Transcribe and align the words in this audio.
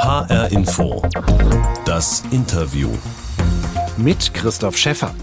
HR 0.00 0.50
Info. 0.50 1.02
Das 1.84 2.24
Interview. 2.30 2.88
Mit 3.98 4.32
Christoph 4.32 4.78
Schäffer. 4.78 5.14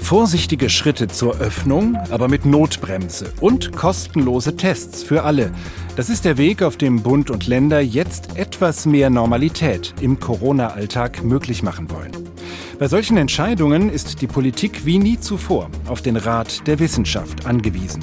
Vorsichtige 0.00 0.68
Schritte 0.70 1.06
zur 1.06 1.36
Öffnung, 1.38 1.96
aber 2.10 2.26
mit 2.26 2.44
Notbremse 2.44 3.32
und 3.40 3.76
kostenlose 3.76 4.56
Tests 4.56 5.04
für 5.04 5.22
alle. 5.22 5.52
Das 5.94 6.10
ist 6.10 6.24
der 6.24 6.36
Weg, 6.36 6.64
auf 6.64 6.76
dem 6.76 7.04
Bund 7.04 7.30
und 7.30 7.46
Länder 7.46 7.78
jetzt 7.78 8.36
etwas 8.36 8.86
mehr 8.86 9.08
Normalität 9.08 9.94
im 10.00 10.18
Corona-Alltag 10.18 11.22
möglich 11.22 11.62
machen 11.62 11.88
wollen. 11.92 12.10
Bei 12.80 12.88
solchen 12.88 13.16
Entscheidungen 13.16 13.88
ist 13.88 14.20
die 14.20 14.26
Politik 14.26 14.84
wie 14.84 14.98
nie 14.98 15.20
zuvor 15.20 15.70
auf 15.86 16.02
den 16.02 16.16
Rat 16.16 16.66
der 16.66 16.80
Wissenschaft 16.80 17.46
angewiesen. 17.46 18.02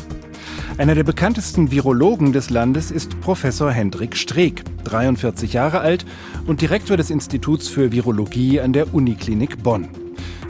Einer 0.81 0.95
der 0.95 1.03
bekanntesten 1.03 1.69
Virologen 1.69 2.33
des 2.33 2.49
Landes 2.49 2.89
ist 2.89 3.21
Professor 3.21 3.71
Hendrik 3.71 4.17
Streeck, 4.17 4.63
43 4.83 5.53
Jahre 5.53 5.81
alt 5.81 6.07
und 6.47 6.61
Direktor 6.61 6.97
des 6.97 7.11
Instituts 7.11 7.67
für 7.67 7.91
Virologie 7.91 8.59
an 8.59 8.73
der 8.73 8.91
Uniklinik 8.91 9.61
Bonn. 9.61 10.00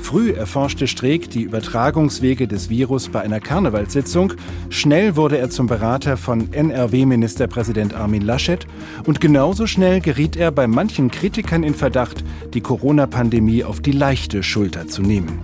Früh 0.02 0.32
erforschte 0.32 0.88
Streeck 0.88 1.30
die 1.30 1.44
Übertragungswege 1.44 2.48
des 2.48 2.70
Virus 2.70 3.08
bei 3.08 3.22
einer 3.22 3.40
Karnevalssitzung. 3.40 4.34
Schnell 4.70 5.16
wurde 5.16 5.38
er 5.38 5.50
zum 5.50 5.68
Berater 5.68 6.18
von 6.18 6.52
NRW-Ministerpräsident 6.52 7.94
Armin 7.94 8.24
Laschet. 8.24 8.68
Und 9.06 9.22
genauso 9.22 9.68
schnell 9.68 10.02
geriet 10.02 10.36
er 10.36 10.52
bei 10.52 10.68
manchen 10.68 11.12
Kritikern 11.12 11.64
in 11.64 11.76
Verdacht, 11.76 12.24
die 12.54 12.62
Corona-Pandemie 12.62 13.64
auf 13.64 13.80
die 13.80 13.94
leichte 13.94 14.44
Schulter 14.44 14.88
zu 14.88 15.02
nehmen. 15.02 15.40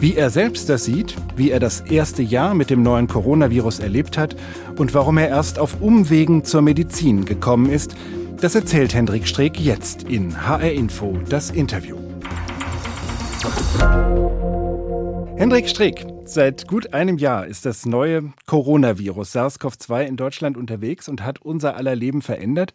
Wie 0.00 0.14
er 0.14 0.30
selbst 0.30 0.68
das 0.68 0.84
sieht, 0.84 1.14
wie 1.36 1.50
er 1.50 1.60
das 1.60 1.80
erste 1.80 2.22
Jahr 2.22 2.54
mit 2.54 2.70
dem 2.70 2.82
neuen 2.82 3.08
Coronavirus 3.08 3.80
erlebt 3.80 4.16
hat 4.16 4.36
und 4.76 4.94
warum 4.94 5.18
er 5.18 5.28
erst 5.28 5.58
auf 5.58 5.82
Umwegen 5.82 6.44
zur 6.44 6.62
Medizin 6.62 7.24
gekommen 7.24 7.68
ist, 7.68 7.94
das 8.40 8.54
erzählt 8.54 8.94
Hendrik 8.94 9.26
Streeck 9.26 9.60
jetzt 9.60 10.04
in 10.04 10.46
HR 10.46 10.72
Info, 10.72 11.18
das 11.28 11.50
Interview. 11.50 12.07
Hendrik 15.36 15.68
Streeck, 15.68 16.04
seit 16.24 16.66
gut 16.66 16.92
einem 16.92 17.16
Jahr 17.16 17.46
ist 17.46 17.64
das 17.64 17.86
neue 17.86 18.32
Coronavirus 18.46 19.36
SARS-CoV-2 19.36 20.04
in 20.04 20.16
Deutschland 20.16 20.56
unterwegs 20.56 21.08
und 21.08 21.22
hat 21.22 21.40
unser 21.40 21.76
aller 21.76 21.94
Leben 21.94 22.22
verändert. 22.22 22.72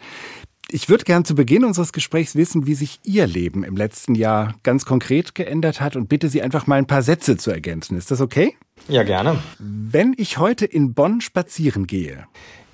Ich 0.69 0.89
würde 0.89 1.03
gern 1.03 1.25
zu 1.25 1.35
Beginn 1.35 1.65
unseres 1.65 1.91
Gesprächs 1.91 2.35
wissen, 2.35 2.65
wie 2.65 2.73
sich 2.73 2.99
Ihr 3.03 3.27
Leben 3.27 3.63
im 3.63 3.75
letzten 3.75 4.15
Jahr 4.15 4.55
ganz 4.63 4.85
konkret 4.85 5.35
geändert 5.35 5.81
hat 5.81 5.95
und 5.95 6.07
bitte 6.07 6.29
Sie 6.29 6.41
einfach 6.41 6.65
mal 6.65 6.77
ein 6.77 6.87
paar 6.87 7.03
Sätze 7.03 7.37
zu 7.37 7.51
ergänzen. 7.51 7.97
Ist 7.97 8.11
das 8.11 8.21
okay? 8.21 8.55
Ja, 8.87 9.03
gerne. 9.03 9.39
Wenn 9.59 10.15
ich 10.17 10.37
heute 10.37 10.65
in 10.65 10.93
Bonn 10.93 11.21
spazieren 11.21 11.85
gehe, 11.85 12.25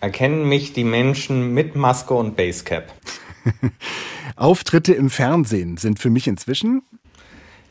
erkennen 0.01 0.47
mich 0.47 0.73
die 0.73 0.83
Menschen 0.83 1.53
mit 1.53 1.75
Maske 1.75 2.13
und 2.13 2.35
Basecap. 2.35 2.93
Auftritte 4.35 4.93
im 4.93 5.09
Fernsehen 5.09 5.77
sind 5.77 5.99
für 5.99 6.09
mich 6.09 6.27
inzwischen 6.27 6.83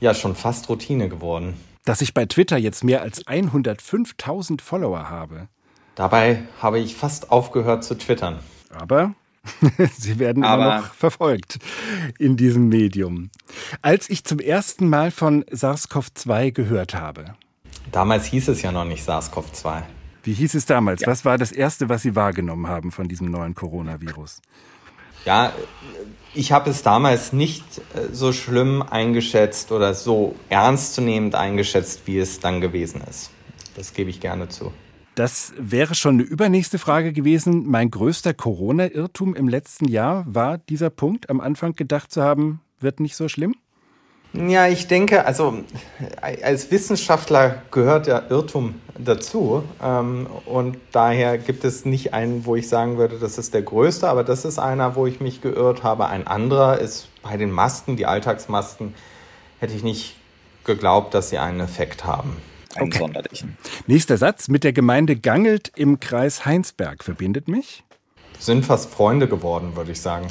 ja 0.01 0.15
schon 0.15 0.35
fast 0.35 0.69
Routine 0.69 1.09
geworden. 1.09 1.55
Dass 1.85 2.01
ich 2.01 2.15
bei 2.15 2.27
Twitter 2.27 2.57
jetzt 2.57 2.85
mehr 2.85 3.03
als 3.03 3.25
105.000 3.27 4.61
Follower 4.61 5.09
habe. 5.09 5.49
Dabei 5.95 6.45
habe 6.61 6.79
ich 6.79 6.95
fast 6.95 7.33
aufgehört 7.33 7.83
zu 7.83 7.97
twittern. 7.97 8.39
Aber 8.71 9.15
Sie 9.97 10.19
werden 10.19 10.45
Aber 10.45 10.63
immer 10.63 10.81
noch 10.81 10.95
verfolgt 10.95 11.59
in 12.19 12.37
diesem 12.37 12.69
Medium. 12.69 13.31
Als 13.83 14.11
ich 14.11 14.25
zum 14.25 14.39
ersten 14.39 14.89
Mal 14.89 15.11
von 15.11 15.45
SARS-CoV-2 15.45 16.53
gehört 16.53 16.95
habe. 16.95 17.35
Damals 17.93 18.27
hieß 18.27 18.49
es 18.49 18.63
ja 18.63 18.73
noch 18.73 18.85
nicht 18.85 19.03
SARS-CoV-2. 19.09 19.83
Wie 20.25 20.35
hieß 20.35 20.55
es 20.55 20.67
damals? 20.67 21.03
Ja. 21.03 21.07
Was 21.07 21.25
war 21.25 21.39
das 21.39 21.53
Erste, 21.53 21.89
was 21.89 22.03
Sie 22.03 22.15
wahrgenommen 22.15 22.67
haben 22.67 22.93
von 22.93 23.09
diesem 23.09 23.31
neuen 23.31 23.55
Coronavirus? 23.55 24.43
Ja, 25.25 25.53
ich 26.35 26.53
habe 26.53 26.71
es 26.71 26.83
damals 26.83 27.33
nicht 27.33 27.65
äh, 27.95 28.13
so 28.13 28.33
schlimm 28.33 28.83
eingeschätzt 28.83 29.73
oder 29.73 29.95
so 29.95 30.35
ernstzunehmend 30.49 31.35
eingeschätzt, 31.35 32.03
wie 32.07 32.19
es 32.19 32.41
dann 32.41 32.61
gewesen 32.61 33.03
ist. 33.09 33.31
Das 33.77 33.93
gebe 33.95 34.11
ich 34.11 34.21
gerne 34.21 34.49
zu. 34.49 34.73
Das 35.15 35.53
wäre 35.59 35.95
schon 35.95 36.15
eine 36.15 36.23
übernächste 36.23 36.79
Frage 36.79 37.13
gewesen. 37.13 37.67
Mein 37.67 37.91
größter 37.91 38.35
Corona-Irrtum 38.35 39.35
im 39.35 39.49
letzten 39.49 39.89
Jahr 39.89 40.25
war 40.29 40.59
dieser 40.59 40.91
Punkt, 40.91 41.29
am 41.29 41.41
Anfang 41.41 41.75
gedacht 41.75 42.13
zu 42.13 42.23
haben, 42.23 42.61
wird 42.79 43.01
nicht 43.01 43.17
so 43.17 43.29
schlimm? 43.29 43.57
Ja, 44.35 44.69
ich 44.69 44.87
denke, 44.87 45.25
also 45.25 45.65
als 46.21 46.71
Wissenschaftler 46.71 47.63
gehört 47.71 48.07
der 48.07 48.31
Irrtum 48.31 48.75
dazu. 48.99 49.65
Ähm, 49.83 50.27
und 50.45 50.77
daher 50.93 51.39
gibt 51.39 51.65
es 51.65 51.85
nicht 51.85 52.13
einen, 52.13 52.45
wo 52.45 52.55
ich 52.55 52.69
sagen 52.69 52.99
würde, 52.99 53.19
das 53.19 53.39
ist 53.39 53.55
der 53.55 53.63
größte, 53.63 54.09
aber 54.09 54.25
das 54.25 54.45
ist 54.45 54.59
einer, 54.59 54.97
wo 54.97 55.07
ich 55.07 55.21
mich 55.21 55.41
geirrt 55.41 55.83
habe. 55.83 56.07
Ein 56.09 56.27
anderer 56.27 56.79
ist 56.79 57.09
bei 57.23 57.37
den 57.37 57.51
Masken, 57.51 57.97
die 57.97 58.07
Alltagsmasken, 58.07 58.95
hätte 59.61 59.75
ich 59.75 59.83
nicht 59.83 60.17
geglaubt, 60.65 61.15
dass 61.15 61.31
sie 61.31 61.39
einen 61.39 61.61
Effekt 61.61 62.05
haben 62.05 62.37
einen 62.79 62.89
okay. 62.89 62.99
sonderlichen. 62.99 63.57
Nächster 63.87 64.17
Satz. 64.17 64.49
Mit 64.49 64.65
der 64.65 64.73
Gemeinde 64.73 65.17
Gangelt 65.17 65.73
im 65.77 66.01
Kreis 66.01 66.45
Heinsberg 66.45 67.05
verbindet 67.05 67.49
mich? 67.49 67.85
Sind 68.39 68.65
fast 68.65 68.91
Freunde 68.91 69.29
geworden, 69.29 69.75
würde 69.75 69.93
ich 69.93 70.01
sagen. 70.01 70.29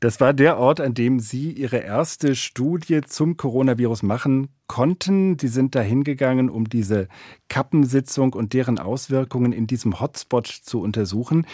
Das 0.00 0.20
war 0.20 0.32
der 0.32 0.58
Ort, 0.58 0.80
an 0.80 0.94
dem 0.94 1.18
Sie 1.18 1.50
Ihre 1.50 1.78
erste 1.78 2.36
Studie 2.36 3.00
zum 3.00 3.36
Coronavirus 3.36 4.04
machen 4.04 4.48
konnten. 4.68 5.38
Sie 5.40 5.48
sind 5.48 5.74
da 5.74 5.80
hingegangen, 5.80 6.50
um 6.50 6.68
diese 6.68 7.08
Kappensitzung 7.48 8.32
und 8.34 8.52
deren 8.52 8.78
Auswirkungen 8.78 9.52
in 9.52 9.66
diesem 9.66 9.98
Hotspot 10.00 10.46
zu 10.46 10.80
untersuchen. 10.80 11.46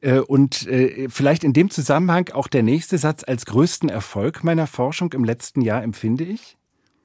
Äh, 0.00 0.20
und 0.20 0.66
äh, 0.66 1.08
vielleicht 1.10 1.44
in 1.44 1.52
dem 1.52 1.68
Zusammenhang 1.68 2.30
auch 2.32 2.48
der 2.48 2.62
nächste 2.62 2.96
Satz 2.96 3.22
als 3.26 3.44
größten 3.44 3.90
Erfolg 3.90 4.44
meiner 4.44 4.66
Forschung 4.66 5.12
im 5.12 5.24
letzten 5.24 5.60
Jahr 5.60 5.82
empfinde 5.82 6.24
ich? 6.24 6.56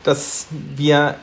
Dass 0.03 0.47
wir 0.78 1.16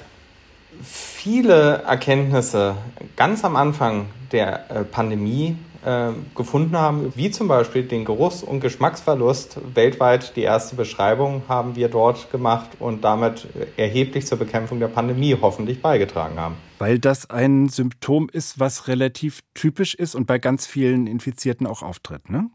viele 0.83 1.83
Erkenntnisse 1.83 2.77
ganz 3.17 3.43
am 3.45 3.57
Anfang 3.57 4.07
der 4.33 4.71
äh, 4.71 4.85
Pandemie 4.85 5.57
äh, 5.85 6.13
gefunden 6.35 6.77
haben, 6.77 7.13
wie 7.17 7.31
zum 7.31 7.49
Beispiel 7.49 7.83
den 7.83 8.05
Geruchs- 8.05 8.43
und 8.43 8.61
Geschmacksverlust. 8.61 9.59
Weltweit 9.75 10.37
die 10.37 10.43
erste 10.43 10.77
Beschreibung 10.77 11.43
haben 11.49 11.77
wir 11.77 11.89
dort 11.89 12.31
gemacht 12.31 12.71
und 12.79 13.05
damit 13.05 13.49
erheblich 13.77 14.27
zur 14.27 14.39
Bekämpfung 14.39 14.81
der 14.81 14.89
Pandemie 14.89 15.37
hoffentlich 15.41 15.83
beigetragen 15.83 16.39
haben. 16.39 16.57
Weil 16.79 16.99
das 16.99 17.31
ein 17.31 17.69
Symptom 17.69 18.29
ist, 18.33 18.59
was 18.59 18.89
relativ 18.89 19.41
typisch 19.55 19.95
ist 19.95 20.15
und 20.15 20.27
bei 20.27 20.39
ganz 20.39 20.67
vielen 20.67 21.07
Infizierten 21.07 21.67
auch 21.67 21.83
auftritt, 21.83 22.31
ne? 22.31 22.51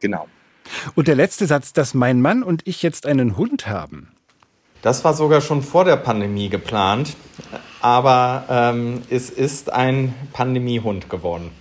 Genau. 0.00 0.26
Und 0.94 1.08
der 1.08 1.16
letzte 1.16 1.46
Satz, 1.46 1.72
dass 1.72 1.94
mein 1.94 2.20
Mann 2.20 2.42
und 2.42 2.66
ich 2.66 2.82
jetzt 2.82 3.06
einen 3.06 3.36
Hund 3.36 3.66
haben, 3.66 4.08
das 4.82 5.04
war 5.04 5.14
sogar 5.14 5.40
schon 5.40 5.62
vor 5.62 5.84
der 5.84 5.96
Pandemie 5.96 6.48
geplant, 6.48 7.16
aber 7.80 8.44
ähm, 8.50 9.02
es 9.10 9.30
ist 9.30 9.72
ein 9.72 10.12
Pandemiehund 10.32 11.08
geworden. 11.08 11.52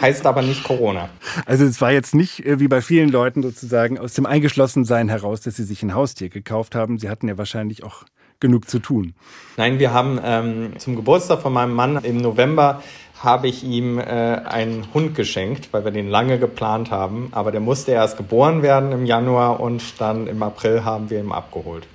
Heißt 0.00 0.26
aber 0.26 0.42
nicht 0.42 0.64
Corona. 0.64 1.08
Also 1.46 1.64
es 1.64 1.80
war 1.80 1.92
jetzt 1.92 2.14
nicht 2.14 2.44
äh, 2.44 2.60
wie 2.60 2.68
bei 2.68 2.80
vielen 2.80 3.08
Leuten 3.08 3.42
sozusagen 3.42 3.98
aus 3.98 4.14
dem 4.14 4.26
Eingeschlossensein 4.26 5.08
heraus, 5.08 5.40
dass 5.40 5.56
sie 5.56 5.64
sich 5.64 5.82
ein 5.82 5.94
Haustier 5.94 6.28
gekauft 6.28 6.74
haben. 6.74 6.98
Sie 6.98 7.08
hatten 7.08 7.28
ja 7.28 7.38
wahrscheinlich 7.38 7.84
auch 7.84 8.04
genug 8.40 8.68
zu 8.68 8.80
tun. 8.80 9.14
Nein, 9.56 9.78
wir 9.78 9.92
haben 9.92 10.20
ähm, 10.22 10.72
zum 10.78 10.96
Geburtstag 10.96 11.40
von 11.40 11.52
meinem 11.52 11.74
Mann 11.74 11.96
im 12.02 12.18
November 12.18 12.82
habe 13.22 13.46
ich 13.46 13.62
ihm 13.62 13.98
äh, 13.98 14.02
einen 14.02 14.92
Hund 14.92 15.14
geschenkt, 15.14 15.68
weil 15.72 15.84
wir 15.84 15.92
den 15.92 16.08
lange 16.08 16.38
geplant 16.38 16.90
haben. 16.90 17.28
Aber 17.30 17.52
der 17.52 17.60
musste 17.60 17.92
erst 17.92 18.16
geboren 18.16 18.62
werden 18.62 18.90
im 18.92 19.06
Januar 19.06 19.60
und 19.60 20.00
dann 20.00 20.26
im 20.26 20.42
April 20.42 20.84
haben 20.84 21.08
wir 21.08 21.20
ihn 21.20 21.30
abgeholt. 21.30 21.86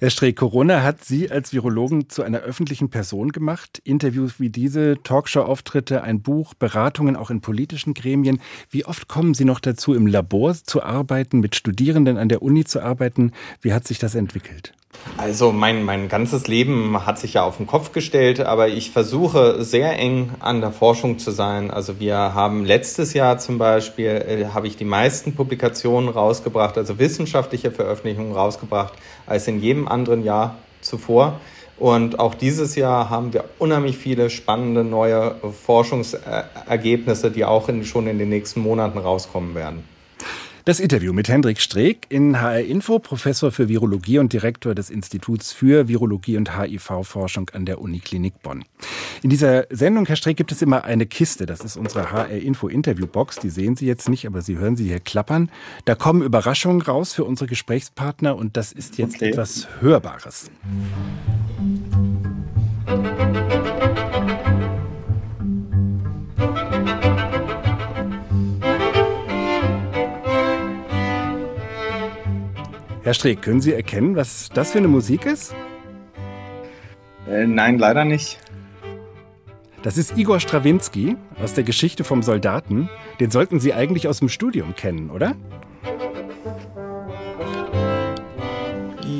Herr 0.00 0.10
Streeck, 0.10 0.36
Corona 0.36 0.84
hat 0.84 1.04
Sie 1.04 1.28
als 1.28 1.52
Virologen 1.52 2.08
zu 2.08 2.22
einer 2.22 2.38
öffentlichen 2.38 2.88
Person 2.88 3.30
gemacht. 3.30 3.80
Interviews 3.82 4.38
wie 4.38 4.48
diese, 4.48 5.02
Talkshow-Auftritte, 5.02 6.04
ein 6.04 6.22
Buch, 6.22 6.54
Beratungen 6.54 7.16
auch 7.16 7.30
in 7.30 7.40
politischen 7.40 7.94
Gremien. 7.94 8.40
Wie 8.70 8.84
oft 8.84 9.08
kommen 9.08 9.34
Sie 9.34 9.44
noch 9.44 9.58
dazu, 9.58 9.94
im 9.94 10.06
Labor 10.06 10.54
zu 10.54 10.84
arbeiten, 10.84 11.40
mit 11.40 11.56
Studierenden 11.56 12.16
an 12.16 12.28
der 12.28 12.42
Uni 12.42 12.64
zu 12.64 12.80
arbeiten? 12.80 13.32
Wie 13.60 13.72
hat 13.72 13.88
sich 13.88 13.98
das 13.98 14.14
entwickelt? 14.14 14.72
Also 15.16 15.52
mein, 15.52 15.84
mein 15.84 16.08
ganzes 16.08 16.46
Leben 16.46 17.04
hat 17.04 17.18
sich 17.18 17.34
ja 17.34 17.42
auf 17.44 17.56
den 17.56 17.66
Kopf 17.66 17.92
gestellt, 17.92 18.40
aber 18.40 18.68
ich 18.68 18.90
versuche 18.90 19.64
sehr 19.64 19.98
eng 19.98 20.30
an 20.40 20.60
der 20.60 20.70
Forschung 20.70 21.18
zu 21.18 21.30
sein. 21.30 21.70
Also 21.70 21.98
wir 21.98 22.16
haben 22.16 22.64
letztes 22.64 23.14
Jahr 23.14 23.38
zum 23.38 23.58
Beispiel, 23.58 24.06
äh, 24.06 24.46
habe 24.54 24.68
ich 24.68 24.76
die 24.76 24.84
meisten 24.84 25.34
Publikationen 25.34 26.08
rausgebracht, 26.08 26.78
also 26.78 26.98
wissenschaftliche 26.98 27.70
Veröffentlichungen 27.70 28.32
rausgebracht, 28.32 28.94
als 29.26 29.48
in 29.48 29.60
jedem 29.60 29.88
anderen 29.88 30.22
Jahr 30.24 30.56
zuvor. 30.80 31.40
Und 31.78 32.18
auch 32.18 32.34
dieses 32.34 32.74
Jahr 32.74 33.10
haben 33.10 33.32
wir 33.32 33.44
unheimlich 33.58 33.98
viele 33.98 34.30
spannende 34.30 34.84
neue 34.84 35.36
Forschungsergebnisse, 35.64 37.30
die 37.30 37.44
auch 37.44 37.68
in, 37.68 37.84
schon 37.84 38.06
in 38.06 38.18
den 38.18 38.28
nächsten 38.28 38.60
Monaten 38.60 38.98
rauskommen 38.98 39.54
werden. 39.54 39.84
Das 40.68 40.80
Interview 40.80 41.14
mit 41.14 41.30
Hendrik 41.30 41.62
Streeck 41.62 42.04
in 42.10 42.42
HR 42.42 42.60
Info, 42.60 42.98
Professor 42.98 43.50
für 43.50 43.70
Virologie 43.70 44.18
und 44.18 44.34
Direktor 44.34 44.74
des 44.74 44.90
Instituts 44.90 45.50
für 45.50 45.88
Virologie 45.88 46.36
und 46.36 46.58
HIV-Forschung 46.58 47.48
an 47.54 47.64
der 47.64 47.80
Uniklinik 47.80 48.42
Bonn. 48.42 48.66
In 49.22 49.30
dieser 49.30 49.64
Sendung, 49.70 50.04
Herr 50.04 50.16
Streeck, 50.16 50.36
gibt 50.36 50.52
es 50.52 50.60
immer 50.60 50.84
eine 50.84 51.06
Kiste. 51.06 51.46
Das 51.46 51.60
ist 51.60 51.78
unsere 51.78 52.12
HR 52.12 52.28
Info 52.32 52.68
Interviewbox. 52.68 53.36
Die 53.36 53.48
sehen 53.48 53.76
Sie 53.76 53.86
jetzt 53.86 54.10
nicht, 54.10 54.26
aber 54.26 54.42
Sie 54.42 54.58
hören 54.58 54.76
sie 54.76 54.84
hier 54.84 55.00
klappern. 55.00 55.50
Da 55.86 55.94
kommen 55.94 56.20
Überraschungen 56.20 56.82
raus 56.82 57.14
für 57.14 57.24
unsere 57.24 57.48
Gesprächspartner 57.48 58.36
und 58.36 58.58
das 58.58 58.70
ist 58.72 58.98
jetzt 58.98 59.14
okay. 59.14 59.30
etwas 59.30 59.68
Hörbares. 59.80 60.50
Herr 73.08 73.14
Streeck, 73.14 73.40
können 73.40 73.62
Sie 73.62 73.72
erkennen, 73.72 74.16
was 74.16 74.50
das 74.52 74.72
für 74.72 74.76
eine 74.76 74.88
Musik 74.88 75.24
ist? 75.24 75.54
Äh, 77.26 77.46
nein, 77.46 77.78
leider 77.78 78.04
nicht. 78.04 78.38
Das 79.82 79.96
ist 79.96 80.18
Igor 80.18 80.40
Strawinski 80.40 81.16
aus 81.42 81.54
der 81.54 81.64
Geschichte 81.64 82.04
vom 82.04 82.22
Soldaten. 82.22 82.90
Den 83.18 83.30
sollten 83.30 83.60
Sie 83.60 83.72
eigentlich 83.72 84.08
aus 84.08 84.18
dem 84.18 84.28
Studium 84.28 84.74
kennen, 84.74 85.08
oder? 85.08 85.36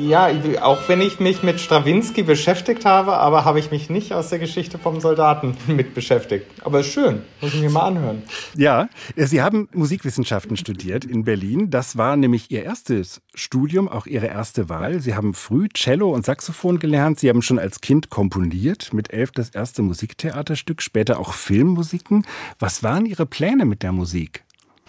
Ja, 0.09 0.27
auch 0.61 0.89
wenn 0.89 1.01
ich 1.01 1.19
mich 1.19 1.43
mit 1.43 1.61
Strawinski 1.61 2.23
beschäftigt 2.23 2.83
habe, 2.83 3.17
aber 3.17 3.45
habe 3.45 3.59
ich 3.59 3.69
mich 3.69 3.91
nicht 3.91 4.11
aus 4.11 4.29
der 4.29 4.39
Geschichte 4.39 4.79
vom 4.79 5.01
Soldaten 5.01 5.55
mit 5.67 5.93
beschäftigt. 5.93 6.47
Aber 6.63 6.79
ist 6.79 6.91
schön, 6.91 7.21
muss 7.41 7.53
ich 7.53 7.61
mir 7.61 7.69
mal 7.69 7.83
anhören. 7.83 8.23
Ja, 8.55 8.89
Sie 9.15 9.43
haben 9.43 9.69
Musikwissenschaften 9.71 10.57
studiert 10.57 11.05
in 11.05 11.25
Berlin. 11.25 11.69
Das 11.69 11.95
war 11.95 12.15
nämlich 12.15 12.49
Ihr 12.49 12.63
erstes 12.63 13.21
Studium, 13.35 13.87
auch 13.87 14.07
Ihre 14.07 14.25
erste 14.25 14.67
Wahl. 14.67 14.99
Sie 14.99 15.13
haben 15.13 15.35
früh 15.35 15.69
Cello 15.75 16.09
und 16.09 16.25
Saxophon 16.25 16.79
gelernt. 16.79 17.19
Sie 17.19 17.29
haben 17.29 17.43
schon 17.43 17.59
als 17.59 17.79
Kind 17.79 18.09
komponiert, 18.09 18.91
mit 18.93 19.13
elf 19.13 19.29
das 19.29 19.51
erste 19.51 19.83
Musiktheaterstück, 19.83 20.81
später 20.81 21.19
auch 21.19 21.33
Filmmusiken. 21.33 22.25
Was 22.57 22.81
waren 22.81 23.05
Ihre 23.05 23.27
Pläne 23.27 23.65
mit 23.65 23.83
der 23.83 23.91
Musik? 23.91 24.43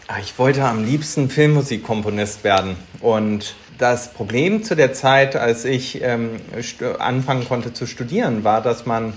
Ah, 0.09 0.19
ich 0.21 0.39
wollte 0.39 0.65
am 0.65 0.85
liebsten 0.85 1.31
Filmmusikkomponist 1.31 2.43
werden 2.45 2.77
und 3.01 3.55
das 3.79 4.13
Problem 4.13 4.63
zu 4.63 4.77
der 4.77 4.93
Zeit, 4.93 5.37
als 5.37 5.65
ich 5.65 6.03
ähm, 6.03 6.37
anfangen 6.99 7.49
konnte 7.49 7.73
zu 7.73 7.87
studieren, 7.87 8.45
war, 8.45 8.61
dass 8.61 8.85
man 8.85 9.15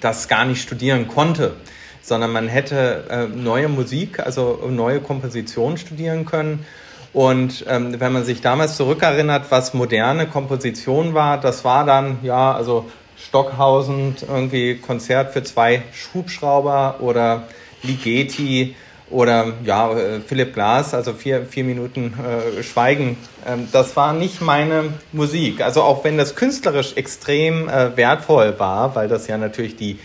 das 0.00 0.28
gar 0.28 0.44
nicht 0.44 0.62
studieren 0.62 1.08
konnte, 1.08 1.56
sondern 2.00 2.30
man 2.30 2.46
hätte 2.46 3.04
äh, 3.10 3.26
neue 3.26 3.68
Musik, 3.68 4.20
also 4.20 4.68
neue 4.70 5.00
Komposition 5.00 5.78
studieren 5.78 6.26
können. 6.26 6.64
Und 7.12 7.64
ähm, 7.66 7.98
wenn 7.98 8.12
man 8.12 8.24
sich 8.24 8.40
damals 8.40 8.76
zurückerinnert, 8.76 9.50
was 9.50 9.74
moderne 9.74 10.26
Komposition 10.26 11.14
war, 11.14 11.40
das 11.40 11.64
war 11.64 11.84
dann, 11.84 12.18
ja, 12.22 12.52
also 12.52 12.90
Stockhausen, 13.16 14.16
irgendwie 14.28 14.76
Konzert 14.76 15.32
für 15.32 15.42
zwei 15.42 15.82
Hubschrauber 16.12 16.96
oder 17.00 17.48
Ligeti 17.82 18.76
oder 19.10 19.52
ja, 19.64 19.92
äh, 19.92 20.20
Philipp 20.20 20.54
Glass, 20.54 20.94
also 20.94 21.12
vier, 21.12 21.46
vier 21.46 21.64
Minuten 21.64 22.14
äh, 22.14 22.62
Schweigen. 22.62 23.16
Ähm, 23.46 23.68
das 23.72 23.96
war 23.96 24.12
nicht 24.12 24.40
meine 24.40 24.94
Musik. 25.12 25.60
Also 25.60 25.82
auch 25.82 26.04
wenn 26.04 26.18
das 26.18 26.34
künstlerisch 26.34 26.94
extrem 26.96 27.68
äh, 27.68 27.96
wertvoll 27.96 28.58
war, 28.58 28.94
weil 28.94 29.08
das 29.08 29.26
ja 29.26 29.38
natürlich 29.38 29.76
die 29.76 29.98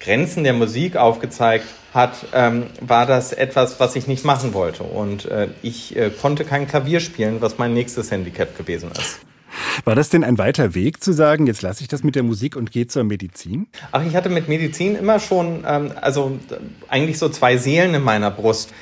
Grenzen 0.00 0.44
der 0.44 0.52
Musik 0.52 0.96
aufgezeigt 0.96 1.66
hat, 1.94 2.26
ähm, 2.32 2.66
war 2.80 3.06
das 3.06 3.32
etwas, 3.32 3.80
was 3.80 3.96
ich 3.96 4.06
nicht 4.06 4.24
machen 4.24 4.54
wollte. 4.54 4.82
Und 4.82 5.24
äh, 5.26 5.48
ich 5.62 5.96
äh, 5.96 6.10
konnte 6.10 6.44
kein 6.44 6.68
Klavier 6.68 7.00
spielen, 7.00 7.40
was 7.40 7.58
mein 7.58 7.74
nächstes 7.74 8.10
Handicap 8.10 8.56
gewesen 8.56 8.90
ist. 8.92 9.20
War 9.84 9.94
das 9.94 10.08
denn 10.08 10.24
ein 10.24 10.38
weiter 10.38 10.74
Weg 10.74 11.02
zu 11.02 11.12
sagen, 11.12 11.46
jetzt 11.46 11.62
lasse 11.62 11.82
ich 11.82 11.88
das 11.88 12.02
mit 12.02 12.14
der 12.14 12.22
Musik 12.22 12.56
und 12.56 12.70
gehe 12.70 12.86
zur 12.86 13.04
Medizin? 13.04 13.66
Ach, 13.92 14.04
ich 14.04 14.14
hatte 14.14 14.28
mit 14.28 14.48
Medizin 14.48 14.96
immer 14.96 15.20
schon, 15.20 15.64
ähm, 15.66 15.92
also 16.00 16.38
eigentlich 16.88 17.18
so 17.18 17.28
zwei 17.28 17.56
Seelen 17.56 17.94
in 17.94 18.02
meiner 18.02 18.30
Brust. 18.30 18.72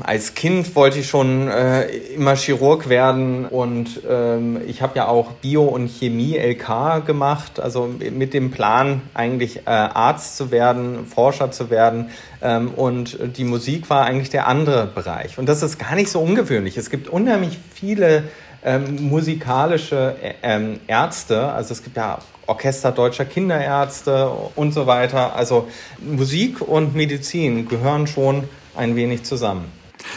Als 0.00 0.34
Kind 0.34 0.76
wollte 0.76 0.98
ich 0.98 1.08
schon 1.08 1.48
äh, 1.48 1.86
immer 2.14 2.36
Chirurg 2.36 2.90
werden 2.90 3.46
und 3.46 4.02
ähm, 4.06 4.60
ich 4.66 4.82
habe 4.82 4.96
ja 4.96 5.08
auch 5.08 5.32
Bio 5.32 5.64
und 5.64 5.88
Chemie 5.88 6.36
LK 6.36 7.06
gemacht, 7.06 7.60
also 7.60 7.88
mit 8.12 8.34
dem 8.34 8.50
Plan 8.50 9.00
eigentlich 9.14 9.60
äh, 9.60 9.70
Arzt 9.70 10.36
zu 10.36 10.50
werden, 10.50 11.06
Forscher 11.06 11.50
zu 11.50 11.70
werden 11.70 12.10
ähm, 12.42 12.72
und 12.76 13.18
die 13.38 13.44
Musik 13.44 13.88
war 13.88 14.04
eigentlich 14.04 14.28
der 14.28 14.46
andere 14.48 14.86
Bereich 14.86 15.38
und 15.38 15.48
das 15.48 15.62
ist 15.62 15.78
gar 15.78 15.94
nicht 15.94 16.10
so 16.10 16.20
ungewöhnlich. 16.20 16.76
Es 16.76 16.90
gibt 16.90 17.08
unheimlich 17.08 17.58
viele 17.72 18.24
ähm, 18.64 19.08
musikalische 19.08 20.16
ähm, 20.42 20.80
Ärzte. 20.86 21.48
Also 21.48 21.72
es 21.72 21.82
gibt 21.82 21.96
ja 21.96 22.18
Orchester 22.46 22.92
deutscher 22.92 23.24
Kinderärzte 23.24 24.30
und 24.54 24.72
so 24.72 24.86
weiter. 24.86 25.34
Also 25.34 25.68
Musik 25.98 26.60
und 26.60 26.94
Medizin 26.94 27.68
gehören 27.68 28.06
schon 28.06 28.44
ein 28.76 28.96
wenig 28.96 29.24
zusammen. 29.24 29.66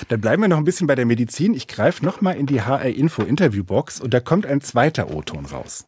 Dann 0.07 0.21
bleiben 0.21 0.41
wir 0.41 0.49
noch 0.49 0.57
ein 0.57 0.65
bisschen 0.65 0.87
bei 0.87 0.95
der 0.95 1.05
Medizin. 1.05 1.53
Ich 1.53 1.67
greife 1.67 2.05
nochmal 2.05 2.37
in 2.37 2.45
die 2.45 2.61
HR 2.61 2.85
Info 2.85 3.23
Interviewbox 3.23 3.99
und 3.99 4.13
da 4.13 4.19
kommt 4.19 4.45
ein 4.45 4.61
zweiter 4.61 5.11
O-Ton 5.11 5.45
raus. 5.45 5.85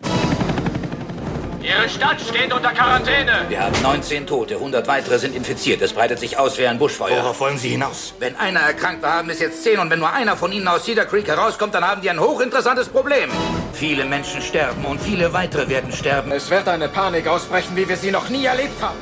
Ihre 1.64 1.88
Stadt 1.88 2.20
steht 2.20 2.52
unter 2.52 2.72
Quarantäne. 2.72 3.46
Wir 3.48 3.62
haben 3.62 3.80
19 3.84 4.26
Tote, 4.26 4.56
100 4.56 4.88
weitere 4.88 5.20
sind 5.20 5.36
infiziert. 5.36 5.82
Es 5.82 5.94
breitet 5.94 6.18
sich 6.18 6.40
aus 6.40 6.58
wie 6.58 6.66
ein 6.66 6.80
Buschfeuer. 6.80 7.24
Worauf 7.24 7.40
wollen 7.40 7.60
Sie 7.60 7.70
hinaus? 7.70 8.16
Wenn 8.18 8.36
einer 8.36 8.62
erkrankt 8.62 9.04
war, 9.04 9.14
haben 9.14 9.30
es 9.30 9.40
jetzt 9.40 9.64
10 9.64 9.78
und 9.78 9.92
wenn 9.92 10.00
nur 10.00 10.12
einer 10.12 10.36
von 10.36 10.52
Ihnen 10.52 10.68
aus 10.68 10.86
Cedar 10.86 11.06
Creek 11.06 11.28
herauskommt, 11.28 11.76
dann 11.76 11.86
haben 11.86 12.02
die 12.02 12.10
ein 12.10 12.20
hochinteressantes 12.20 12.90
Problem. 12.90 13.30
Viele 13.74 14.06
Menschen 14.06 14.42
sterben 14.42 14.84
und 14.86 15.00
viele 15.00 15.34
weitere 15.34 15.70
werden 15.70 15.92
sterben. 15.92 16.32
Es 16.32 16.50
wird 16.50 16.68
eine 16.68 16.90
Panik 16.90 17.28
ausbrechen, 17.28 17.76
wie 17.76 17.88
wir 17.88 17.98
sie 17.98 18.10
noch 18.10 18.30
nie 18.30 18.46
erlebt 18.46 18.82
haben. 18.82 18.98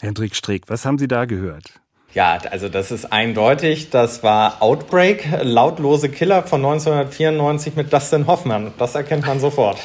Hendrik 0.00 0.34
Streeck, 0.34 0.64
was 0.66 0.84
haben 0.84 0.98
Sie 0.98 1.06
da 1.06 1.24
gehört? 1.26 1.74
Ja, 2.14 2.36
also 2.50 2.68
das 2.68 2.90
ist 2.90 3.12
eindeutig. 3.12 3.90
Das 3.90 4.24
war 4.24 4.60
Outbreak, 4.60 5.24
lautlose 5.42 6.08
Killer 6.08 6.42
von 6.42 6.64
1994 6.64 7.76
mit 7.76 7.92
Dustin 7.92 8.26
Hoffmann. 8.26 8.72
Das 8.76 8.96
erkennt 8.96 9.26
man 9.26 9.38
sofort. 9.38 9.78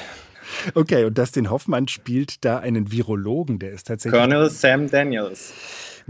Okay, 0.74 1.06
und 1.06 1.18
Dustin 1.18 1.50
Hoffmann 1.50 1.88
spielt 1.88 2.44
da 2.46 2.60
einen 2.60 2.92
Virologen, 2.92 3.60
der 3.60 3.72
ist 3.72 3.88
tatsächlich. 3.88 4.20
Colonel 4.20 4.50
Sam 4.50 4.90
Daniels. 4.90 5.54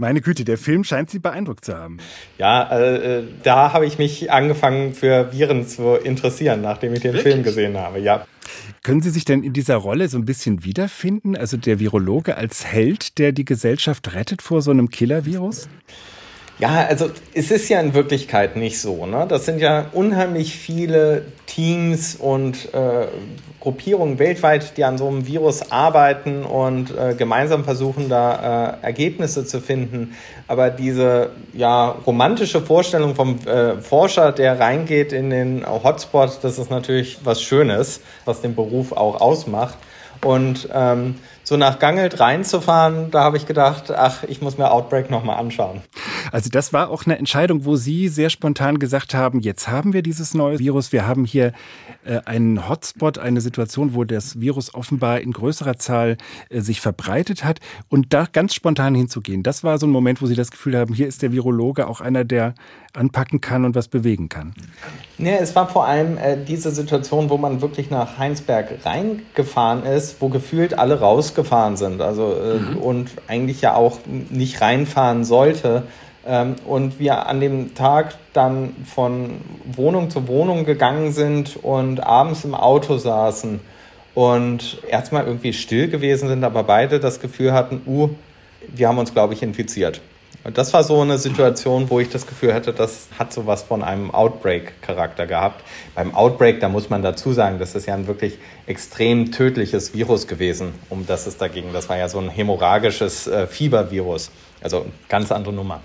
Meine 0.00 0.20
Güte, 0.20 0.44
der 0.44 0.58
Film 0.58 0.84
scheint 0.84 1.10
Sie 1.10 1.18
beeindruckt 1.18 1.64
zu 1.64 1.76
haben. 1.76 1.98
Ja, 2.38 2.78
äh, 2.78 3.24
da 3.42 3.72
habe 3.72 3.84
ich 3.84 3.98
mich 3.98 4.30
angefangen 4.30 4.94
für 4.94 5.32
Viren 5.32 5.66
zu 5.66 5.96
interessieren, 5.96 6.60
nachdem 6.60 6.92
ich 6.94 7.00
den 7.00 7.14
Wirklich? 7.14 7.34
Film 7.34 7.42
gesehen 7.42 7.76
habe, 7.76 7.98
ja. 7.98 8.24
Können 8.84 9.02
Sie 9.02 9.10
sich 9.10 9.24
denn 9.24 9.42
in 9.42 9.52
dieser 9.52 9.74
Rolle 9.74 10.08
so 10.08 10.16
ein 10.16 10.24
bisschen 10.24 10.64
wiederfinden? 10.64 11.36
Also 11.36 11.56
der 11.56 11.80
Virologe 11.80 12.36
als 12.36 12.64
Held, 12.64 13.18
der 13.18 13.32
die 13.32 13.44
Gesellschaft 13.44 14.14
rettet 14.14 14.40
vor 14.40 14.62
so 14.62 14.70
einem 14.70 14.88
Killer-Virus? 14.88 15.68
Ja, 16.58 16.86
also 16.88 17.10
es 17.34 17.52
ist 17.52 17.68
ja 17.68 17.80
in 17.80 17.94
Wirklichkeit 17.94 18.56
nicht 18.56 18.80
so. 18.80 19.06
Ne? 19.06 19.26
Das 19.28 19.44
sind 19.44 19.60
ja 19.60 19.86
unheimlich 19.92 20.56
viele 20.56 21.26
Teams 21.46 22.16
und 22.16 22.74
äh, 22.74 23.06
Gruppierungen 23.60 24.18
weltweit, 24.18 24.76
die 24.76 24.84
an 24.84 24.98
so 24.98 25.06
einem 25.06 25.26
Virus 25.26 25.70
arbeiten 25.70 26.44
und 26.44 26.90
äh, 26.96 27.14
gemeinsam 27.14 27.64
versuchen, 27.64 28.08
da 28.08 28.78
äh, 28.80 28.86
Ergebnisse 28.86 29.44
zu 29.46 29.60
finden. 29.60 30.16
Aber 30.48 30.70
diese 30.70 31.30
ja, 31.52 31.90
romantische 31.90 32.60
Vorstellung 32.60 33.14
vom 33.14 33.38
äh, 33.46 33.80
Forscher, 33.80 34.32
der 34.32 34.58
reingeht 34.58 35.12
in 35.12 35.30
den 35.30 35.64
Hotspot, 35.64 36.38
das 36.42 36.58
ist 36.58 36.70
natürlich 36.70 37.18
was 37.22 37.40
Schönes, 37.40 38.00
was 38.24 38.40
den 38.40 38.56
Beruf 38.56 38.90
auch 38.92 39.20
ausmacht. 39.20 39.78
Und 40.24 40.68
ähm, 40.72 41.16
so 41.48 41.56
nach 41.56 41.78
Gangelt 41.78 42.20
reinzufahren, 42.20 43.10
da 43.10 43.22
habe 43.22 43.38
ich 43.38 43.46
gedacht, 43.46 43.90
ach, 43.90 44.22
ich 44.24 44.42
muss 44.42 44.58
mir 44.58 44.70
Outbreak 44.70 45.10
nochmal 45.10 45.38
anschauen. 45.38 45.80
Also 46.30 46.50
das 46.50 46.74
war 46.74 46.90
auch 46.90 47.06
eine 47.06 47.16
Entscheidung, 47.16 47.64
wo 47.64 47.74
Sie 47.74 48.08
sehr 48.08 48.28
spontan 48.28 48.78
gesagt 48.78 49.14
haben, 49.14 49.40
jetzt 49.40 49.66
haben 49.66 49.94
wir 49.94 50.02
dieses 50.02 50.34
neue 50.34 50.58
Virus, 50.58 50.92
wir 50.92 51.06
haben 51.06 51.24
hier 51.24 51.54
äh, 52.04 52.20
einen 52.26 52.68
Hotspot, 52.68 53.16
eine 53.16 53.40
Situation, 53.40 53.94
wo 53.94 54.04
das 54.04 54.38
Virus 54.38 54.74
offenbar 54.74 55.20
in 55.20 55.32
größerer 55.32 55.78
Zahl 55.78 56.18
äh, 56.50 56.60
sich 56.60 56.82
verbreitet 56.82 57.44
hat 57.44 57.60
und 57.88 58.12
da 58.12 58.26
ganz 58.30 58.54
spontan 58.54 58.94
hinzugehen. 58.94 59.42
Das 59.42 59.64
war 59.64 59.78
so 59.78 59.86
ein 59.86 59.90
Moment, 59.90 60.20
wo 60.20 60.26
Sie 60.26 60.34
das 60.34 60.50
Gefühl 60.50 60.76
haben, 60.76 60.92
hier 60.92 61.08
ist 61.08 61.22
der 61.22 61.32
Virologe 61.32 61.86
auch 61.86 62.02
einer, 62.02 62.24
der 62.24 62.52
anpacken 62.98 63.40
kann 63.40 63.64
und 63.64 63.74
was 63.74 63.88
bewegen 63.88 64.28
kann. 64.28 64.52
Ja, 65.16 65.36
es 65.40 65.56
war 65.56 65.68
vor 65.68 65.86
allem 65.86 66.18
äh, 66.18 66.36
diese 66.36 66.70
Situation, 66.70 67.30
wo 67.30 67.38
man 67.38 67.62
wirklich 67.62 67.90
nach 67.90 68.18
Heinsberg 68.18 68.84
reingefahren 68.84 69.84
ist, 69.84 70.20
wo 70.20 70.28
gefühlt 70.28 70.78
alle 70.78 71.00
rausgekommen 71.00 71.38
gefahren 71.38 71.76
sind, 71.76 72.02
also 72.02 72.34
äh, 72.34 72.58
mhm. 72.58 72.76
und 72.76 73.10
eigentlich 73.26 73.62
ja 73.62 73.74
auch 73.74 74.00
nicht 74.28 74.60
reinfahren 74.60 75.24
sollte. 75.24 75.84
Ähm, 76.26 76.56
und 76.66 76.98
wir 76.98 77.26
an 77.26 77.40
dem 77.40 77.74
Tag 77.74 78.16
dann 78.34 78.74
von 78.84 79.40
Wohnung 79.64 80.10
zu 80.10 80.28
Wohnung 80.28 80.66
gegangen 80.66 81.12
sind 81.12 81.56
und 81.62 82.00
abends 82.00 82.44
im 82.44 82.54
Auto 82.54 82.98
saßen 82.98 83.60
und 84.14 84.82
erstmal 84.90 85.24
irgendwie 85.24 85.52
still 85.52 85.88
gewesen 85.88 86.28
sind, 86.28 86.44
aber 86.44 86.64
beide 86.64 87.00
das 87.00 87.20
Gefühl 87.20 87.52
hatten, 87.52 87.80
uh, 87.86 88.10
wir 88.66 88.88
haben 88.88 88.98
uns, 88.98 89.14
glaube 89.14 89.32
ich, 89.32 89.42
infiziert. 89.42 90.02
Das 90.44 90.72
war 90.72 90.84
so 90.84 91.00
eine 91.00 91.18
Situation, 91.18 91.90
wo 91.90 92.00
ich 92.00 92.08
das 92.08 92.26
Gefühl 92.26 92.54
hatte, 92.54 92.72
das 92.72 93.08
hat 93.18 93.32
sowas 93.32 93.62
von 93.62 93.82
einem 93.82 94.10
Outbreak-Charakter 94.10 95.26
gehabt. 95.26 95.62
Beim 95.94 96.14
Outbreak, 96.14 96.60
da 96.60 96.68
muss 96.68 96.90
man 96.90 97.02
dazu 97.02 97.32
sagen, 97.32 97.58
das 97.58 97.74
ist 97.74 97.86
ja 97.86 97.94
ein 97.94 98.06
wirklich 98.06 98.38
extrem 98.66 99.32
tödliches 99.32 99.94
Virus 99.94 100.26
gewesen, 100.26 100.74
um 100.90 101.06
das 101.06 101.26
es 101.26 101.36
dagegen. 101.36 101.72
Das 101.72 101.88
war 101.88 101.98
ja 101.98 102.08
so 102.08 102.18
ein 102.18 102.30
hämorrhagisches 102.30 103.26
äh, 103.26 103.46
Fiebervirus. 103.46 104.30
Also 104.62 104.86
ganz 105.08 105.32
andere 105.32 105.52
Nummer. 105.52 105.80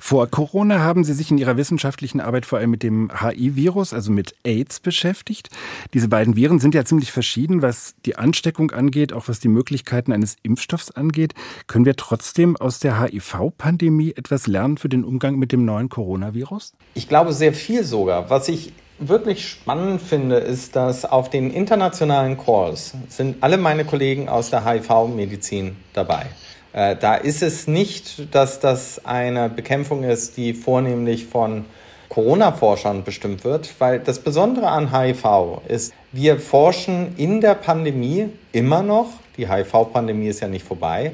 Vor 0.00 0.26
Corona 0.28 0.80
haben 0.80 1.04
Sie 1.04 1.12
sich 1.12 1.30
in 1.30 1.38
Ihrer 1.38 1.56
wissenschaftlichen 1.56 2.20
Arbeit 2.20 2.46
vor 2.46 2.58
allem 2.58 2.70
mit 2.70 2.82
dem 2.82 3.10
HI-Virus, 3.20 3.92
also 3.92 4.12
mit 4.12 4.34
AIDS, 4.44 4.80
beschäftigt. 4.80 5.48
Diese 5.94 6.08
beiden 6.08 6.36
Viren 6.36 6.58
sind 6.58 6.74
ja 6.74 6.84
ziemlich 6.84 7.12
verschieden, 7.12 7.62
was 7.62 7.94
die 8.04 8.16
Ansteckung 8.16 8.70
angeht, 8.70 9.12
auch 9.12 9.28
was 9.28 9.40
die 9.40 9.48
Möglichkeiten 9.48 10.12
eines 10.12 10.36
Impfstoffs 10.42 10.90
angeht. 10.90 11.34
Können 11.66 11.84
wir 11.84 11.96
trotzdem 11.96 12.56
aus 12.56 12.78
der 12.78 13.00
HIV-Pandemie 13.00 14.12
etwas 14.16 14.46
lernen 14.46 14.78
für 14.78 14.88
den 14.88 15.04
Umgang 15.04 15.36
mit 15.36 15.52
dem 15.52 15.64
neuen 15.64 15.88
Coronavirus? 15.88 16.74
Ich 16.94 17.08
glaube 17.08 17.32
sehr 17.32 17.52
viel 17.52 17.84
sogar. 17.84 18.30
Was 18.30 18.48
ich 18.48 18.72
wirklich 19.00 19.48
spannend 19.48 20.02
finde, 20.02 20.36
ist, 20.36 20.76
dass 20.76 21.04
auf 21.04 21.30
den 21.30 21.50
internationalen 21.50 22.36
Calls 22.36 22.92
sind 23.08 23.42
alle 23.42 23.56
meine 23.56 23.84
Kollegen 23.84 24.28
aus 24.28 24.50
der 24.50 24.64
HIV-Medizin 24.64 25.76
dabei. 25.94 26.26
Äh, 26.72 26.96
da 26.96 27.14
ist 27.14 27.42
es 27.42 27.66
nicht, 27.66 28.34
dass 28.34 28.60
das 28.60 29.04
eine 29.04 29.48
Bekämpfung 29.48 30.04
ist, 30.04 30.36
die 30.36 30.54
vornehmlich 30.54 31.26
von 31.26 31.64
Corona-Forschern 32.08 33.04
bestimmt 33.04 33.44
wird, 33.44 33.72
weil 33.78 34.00
das 34.00 34.18
Besondere 34.18 34.68
an 34.68 34.92
HIV 34.92 35.62
ist, 35.68 35.92
wir 36.12 36.38
forschen 36.40 37.14
in 37.16 37.40
der 37.40 37.54
Pandemie 37.54 38.30
immer 38.52 38.82
noch, 38.82 39.06
die 39.36 39.48
HIV-Pandemie 39.48 40.28
ist 40.28 40.40
ja 40.40 40.48
nicht 40.48 40.66
vorbei, 40.66 41.12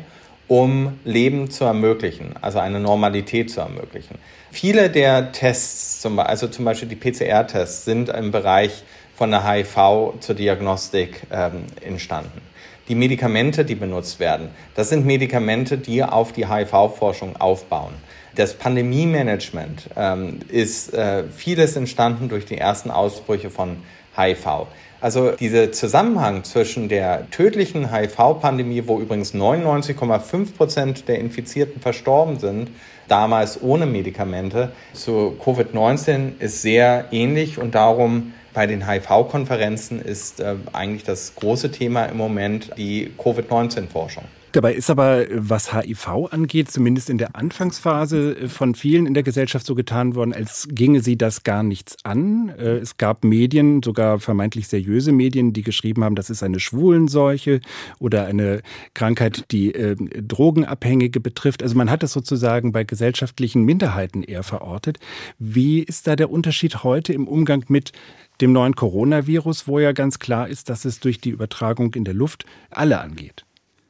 um 0.49 0.99
Leben 1.05 1.51
zu 1.51 1.65
ermöglichen, 1.65 2.35
also 2.41 2.61
eine 2.61 2.81
Normalität 2.81 3.51
zu 3.51 3.61
ermöglichen. 3.61 4.17
Viele 4.51 4.89
der 4.89 5.33
Tests, 5.33 6.07
also 6.17 6.49
zum 6.49 6.65
Beispiel 6.65 6.89
die 6.89 6.97
PCR-Tests, 6.97 7.85
sind 7.85 8.09
im 8.09 8.31
Bereich 8.31 8.83
von 9.15 9.31
der 9.31 9.47
HIV 9.47 10.15
zur 10.21 10.35
Diagnostik 10.35 11.27
ähm, 11.31 11.65
entstanden 11.85 12.41
die 12.89 12.95
Medikamente, 12.95 13.65
die 13.65 13.75
benutzt 13.75 14.21
werden, 14.21 14.49
das 14.75 14.91
sind 14.91 15.07
Medikamente, 15.07 15.79
die 15.79 16.03
auf 16.03 16.33
die 16.33 16.49
HIV-Forschung 16.49 17.37
aufbauen. 17.37 17.95
Das 18.37 18.55
Pandemie-Management 18.55 19.91
ähm, 19.97 20.41
ist 20.49 20.93
äh, 20.93 21.25
vieles 21.35 21.75
entstanden 21.77 22.29
durch 22.29 22.45
die 22.45 22.59
ersten 22.59 22.91
Ausbrüche 22.91 23.51
von 23.51 23.79
HIV. 24.17 24.67
Also 25.01 25.33
dieser 25.33 25.73
Zusammenhang 25.73 26.45
zwischen 26.45 26.89
der 26.89 27.31
tödlichen 27.31 27.93
HIV-Pandemie, 27.93 28.83
wo 28.87 28.99
übrigens 28.99 29.35
99,5 29.35 30.55
Prozent 30.55 31.09
der 31.09 31.19
Infizierten 31.19 31.81
verstorben 31.81 32.39
sind, 32.39 32.71
damals 33.09 33.63
ohne 33.63 33.87
Medikamente, 33.87 34.73
zu 34.95 35.37
Covid-19 35.45 36.41
ist 36.41 36.63
sehr 36.63 37.07
ähnlich 37.13 37.59
und 37.59 37.75
darum 37.75 38.33
bei 38.57 38.67
den 38.67 38.89
HIV-Konferenzen 38.89 40.01
ist 40.01 40.41
äh, 40.41 40.55
eigentlich 40.73 41.05
das 41.05 41.35
große 41.35 41.71
Thema 41.71 42.07
im 42.07 42.17
Moment 42.17 42.71
die 42.79 43.13
Covid-19-Forschung. 43.19 44.25
Dabei 44.57 44.73
ist 44.73 44.89
aber, 44.89 45.27
was 45.35 45.75
HIV 45.75 46.09
angeht, 46.31 46.71
zumindest 46.71 47.11
in 47.11 47.19
der 47.19 47.37
Anfangsphase 47.37 48.49
von 48.49 48.75
vielen 48.75 49.05
in 49.05 49.13
der 49.13 49.23
Gesellschaft 49.23 49.67
so 49.67 49.75
getan 49.75 50.15
worden, 50.15 50.33
als 50.33 50.69
ginge 50.71 51.03
sie 51.03 51.19
das 51.19 51.43
gar 51.43 51.63
nichts 51.63 51.99
an. 52.05 52.49
Äh, 52.59 52.79
es 52.79 52.97
gab 52.97 53.23
Medien, 53.23 53.83
sogar 53.83 54.19
vermeintlich 54.19 54.69
seriöse 54.69 55.13
Medien, 55.13 55.53
die 55.53 55.61
geschrieben 55.61 56.05
haben, 56.05 56.15
das 56.15 56.31
ist 56.31 56.43
eine 56.43 56.59
Schwulenseuche 56.59 57.61
oder 57.99 58.25
eine 58.25 58.63
Krankheit, 58.95 59.45
die 59.51 59.75
äh, 59.75 59.95
Drogenabhängige 59.95 61.21
betrifft. 61.21 61.63
Also 61.63 61.77
man 61.77 61.91
hat 61.91 62.03
das 62.03 62.15
sozusagen 62.15 62.73
bei 62.73 62.83
gesellschaftlichen 62.83 63.63
Minderheiten 63.63 64.23
eher 64.23 64.43
verortet. 64.43 64.99
Wie 65.39 65.83
ist 65.83 66.07
da 66.07 66.17
der 66.17 66.31
Unterschied 66.31 66.83
heute 66.83 67.13
im 67.13 67.29
Umgang 67.29 67.63
mit 67.69 67.93
dem 68.41 68.53
neuen 68.53 68.75
Coronavirus, 68.75 69.69
wo 69.69 69.81
ja 69.81 69.93
ganz 69.93 70.19
klar 70.19 70.49
ist, 70.49 70.71
dass 70.71 70.87
es 70.87 70.99
durch 70.99 71.21
die 71.21 71.29
Übertragung 71.29 71.93
in 71.93 72.05
der 72.05 72.15
Luft 72.15 72.47
alle 72.71 73.03
angeht. 73.03 73.45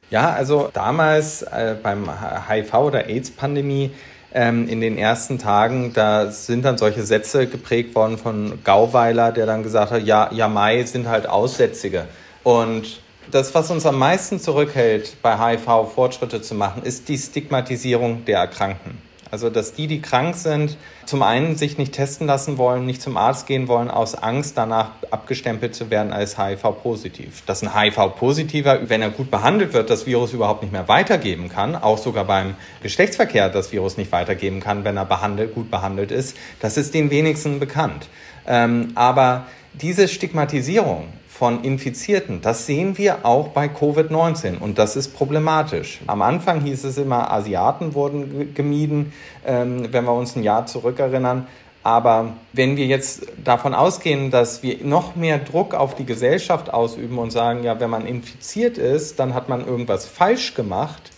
Ja, 0.09 0.31
also 0.31 0.69
damals 0.71 1.41
äh, 1.41 1.75
beim 1.81 2.09
HIV- 2.09 2.73
oder 2.73 3.07
AIDS-Pandemie 3.07 3.91
ähm, 4.33 4.69
in 4.69 4.79
den 4.79 4.97
ersten 4.97 5.37
Tagen, 5.37 5.91
da 5.93 6.31
sind 6.31 6.63
dann 6.63 6.77
solche 6.77 7.03
Sätze 7.03 7.47
geprägt 7.47 7.95
worden 7.95 8.17
von 8.17 8.59
Gauweiler, 8.63 9.31
der 9.31 9.45
dann 9.45 9.63
gesagt 9.63 9.91
hat, 9.91 10.03
ja, 10.03 10.29
ja, 10.31 10.47
Mai 10.47 10.83
sind 10.83 11.07
halt 11.07 11.27
Aussätzige. 11.27 12.05
Und 12.43 13.01
das, 13.31 13.53
was 13.53 13.69
uns 13.71 13.85
am 13.85 13.97
meisten 13.99 14.39
zurückhält, 14.39 15.17
bei 15.21 15.37
HIV 15.37 15.91
Fortschritte 15.93 16.41
zu 16.41 16.55
machen, 16.55 16.83
ist 16.83 17.09
die 17.09 17.17
Stigmatisierung 17.17 18.23
der 18.23 18.39
Erkrankten. 18.39 19.06
Also, 19.29 19.49
dass 19.49 19.73
die, 19.73 19.87
die 19.87 20.01
krank 20.01 20.35
sind, 20.35 20.77
zum 21.05 21.21
einen 21.21 21.55
sich 21.55 21.77
nicht 21.77 21.93
testen 21.93 22.27
lassen 22.27 22.57
wollen, 22.57 22.85
nicht 22.85 23.01
zum 23.01 23.17
Arzt 23.17 23.47
gehen 23.47 23.67
wollen, 23.67 23.89
aus 23.89 24.15
Angst 24.15 24.57
danach 24.57 24.91
abgestempelt 25.11 25.75
zu 25.75 25.89
werden 25.89 26.13
als 26.13 26.37
HIV-positiv. 26.37 27.43
Dass 27.45 27.61
ein 27.61 27.77
HIV-positiver, 27.77 28.89
wenn 28.89 29.01
er 29.01 29.09
gut 29.09 29.29
behandelt 29.29 29.73
wird, 29.73 29.89
das 29.89 30.05
Virus 30.05 30.33
überhaupt 30.33 30.61
nicht 30.61 30.71
mehr 30.71 30.87
weitergeben 30.87 31.49
kann, 31.49 31.75
auch 31.75 31.97
sogar 31.97 32.25
beim 32.25 32.55
Geschlechtsverkehr 32.81 33.49
das 33.49 33.71
Virus 33.71 33.97
nicht 33.97 34.11
weitergeben 34.11 34.59
kann, 34.59 34.83
wenn 34.83 34.97
er 34.97 35.05
behandelt, 35.05 35.53
gut 35.53 35.69
behandelt 35.69 36.11
ist, 36.11 36.37
das 36.59 36.77
ist 36.77 36.93
den 36.93 37.09
wenigsten 37.09 37.59
bekannt. 37.59 38.07
Ähm, 38.47 38.91
aber 38.95 39.45
diese 39.73 40.07
Stigmatisierung 40.07 41.05
von 41.37 41.63
Infizierten. 41.63 42.41
Das 42.41 42.65
sehen 42.65 42.97
wir 42.97 43.23
auch 43.23 43.49
bei 43.49 43.67
Covid-19 43.67 44.57
und 44.57 44.79
das 44.79 44.95
ist 44.95 45.15
problematisch. 45.15 45.99
Am 46.07 46.23
Anfang 46.23 46.61
hieß 46.61 46.83
es 46.83 46.97
immer, 46.97 47.31
Asiaten 47.31 47.93
wurden 47.93 48.55
gemieden, 48.55 49.13
ähm, 49.45 49.87
wenn 49.91 50.05
wir 50.05 50.13
uns 50.13 50.35
ein 50.35 50.41
Jahr 50.41 50.65
zurückerinnern. 50.65 51.45
Aber 51.83 52.33
wenn 52.53 52.75
wir 52.75 52.87
jetzt 52.87 53.27
davon 53.43 53.75
ausgehen, 53.75 54.31
dass 54.31 54.63
wir 54.63 54.83
noch 54.83 55.15
mehr 55.15 55.37
Druck 55.37 55.75
auf 55.75 55.93
die 55.93 56.05
Gesellschaft 56.05 56.73
ausüben 56.73 57.19
und 57.19 57.29
sagen, 57.29 57.63
ja, 57.63 57.79
wenn 57.79 57.91
man 57.91 58.07
infiziert 58.07 58.79
ist, 58.79 59.19
dann 59.19 59.35
hat 59.35 59.47
man 59.47 59.65
irgendwas 59.65 60.07
falsch 60.07 60.55
gemacht 60.55 61.11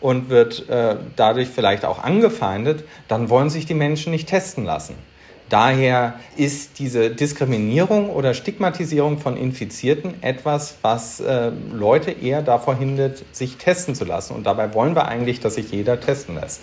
und 0.00 0.30
wird 0.30 0.68
äh, 0.68 0.96
dadurch 1.14 1.48
vielleicht 1.48 1.84
auch 1.84 2.02
angefeindet, 2.02 2.84
dann 3.06 3.28
wollen 3.30 3.50
sich 3.50 3.66
die 3.66 3.74
Menschen 3.74 4.10
nicht 4.10 4.28
testen 4.28 4.64
lassen. 4.64 4.96
Daher 5.50 6.14
ist 6.36 6.78
diese 6.78 7.10
Diskriminierung 7.10 8.08
oder 8.08 8.34
Stigmatisierung 8.34 9.18
von 9.18 9.36
Infizierten 9.36 10.22
etwas, 10.22 10.76
was 10.80 11.20
äh, 11.20 11.50
Leute 11.72 12.12
eher 12.12 12.40
davor 12.40 12.76
hindert, 12.76 13.24
sich 13.32 13.56
testen 13.56 13.94
zu 13.94 14.04
lassen. 14.04 14.34
Und 14.34 14.46
dabei 14.46 14.72
wollen 14.74 14.94
wir 14.94 15.08
eigentlich, 15.08 15.40
dass 15.40 15.56
sich 15.56 15.70
jeder 15.72 16.00
testen 16.00 16.36
lässt 16.36 16.60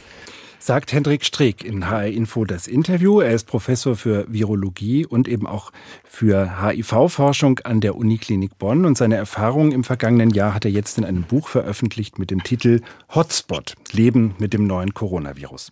sagt 0.60 0.92
Hendrik 0.92 1.24
Streeck 1.24 1.64
in 1.64 1.90
HR 1.90 2.08
Info 2.08 2.46
das 2.46 2.68
Interview. 2.68 3.20
Er 3.20 3.32
ist 3.32 3.46
Professor 3.48 3.96
für 3.96 4.26
Virologie 4.28 5.06
und 5.06 5.28
eben 5.28 5.48
auch 5.48 5.72
für 6.04 6.62
HIV-Forschung 6.62 7.60
an 7.60 7.82
der 7.82 7.96
Uniklinik 7.96 8.58
Bonn 8.58 8.86
und 8.86 8.98
seine 8.98 9.16
Erfahrungen 9.16 9.72
im 9.72 9.84
vergangenen 9.84 10.32
Jahr 10.32 10.54
hat 10.54 10.66
er 10.66 10.72
jetzt 10.72 10.98
in 10.98 11.06
einem 11.06 11.24
Buch 11.24 11.48
veröffentlicht 11.48 12.18
mit 12.20 12.32
dem 12.32 12.44
Titel 12.44 12.82
Hotspot 13.14 13.76
Leben 13.92 14.36
mit 14.40 14.54
dem 14.54 14.66
neuen 14.66 14.94
Coronavirus. 14.94 15.72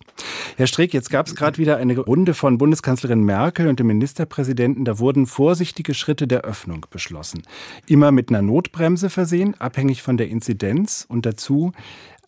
Herr 0.56 0.66
Streeck, 0.66 0.94
jetzt 0.94 1.10
gab 1.10 1.26
es 1.26 1.34
gerade 1.34 1.58
wieder 1.58 1.76
eine 1.76 1.98
Runde 1.98 2.34
von 2.34 2.58
Bundeskanzlerin 2.58 3.22
Merkel 3.24 3.68
und 3.68 3.80
dem 3.80 3.88
Ministerpräsidenten. 3.88 4.84
Da 4.84 4.98
wurden 4.98 5.26
vorsichtige 5.26 5.94
Schritte 5.94 6.26
der 6.26 6.42
Öffnung 6.42 6.86
beschlossen. 6.90 7.42
Immer 7.86 8.12
mit 8.12 8.30
einer 8.30 8.42
Notbremse 8.42 9.10
versehen, 9.10 9.54
abhängig 9.60 10.02
von 10.02 10.16
der 10.16 10.28
Inzidenz 10.28 11.06
und 11.08 11.26
dazu 11.26 11.72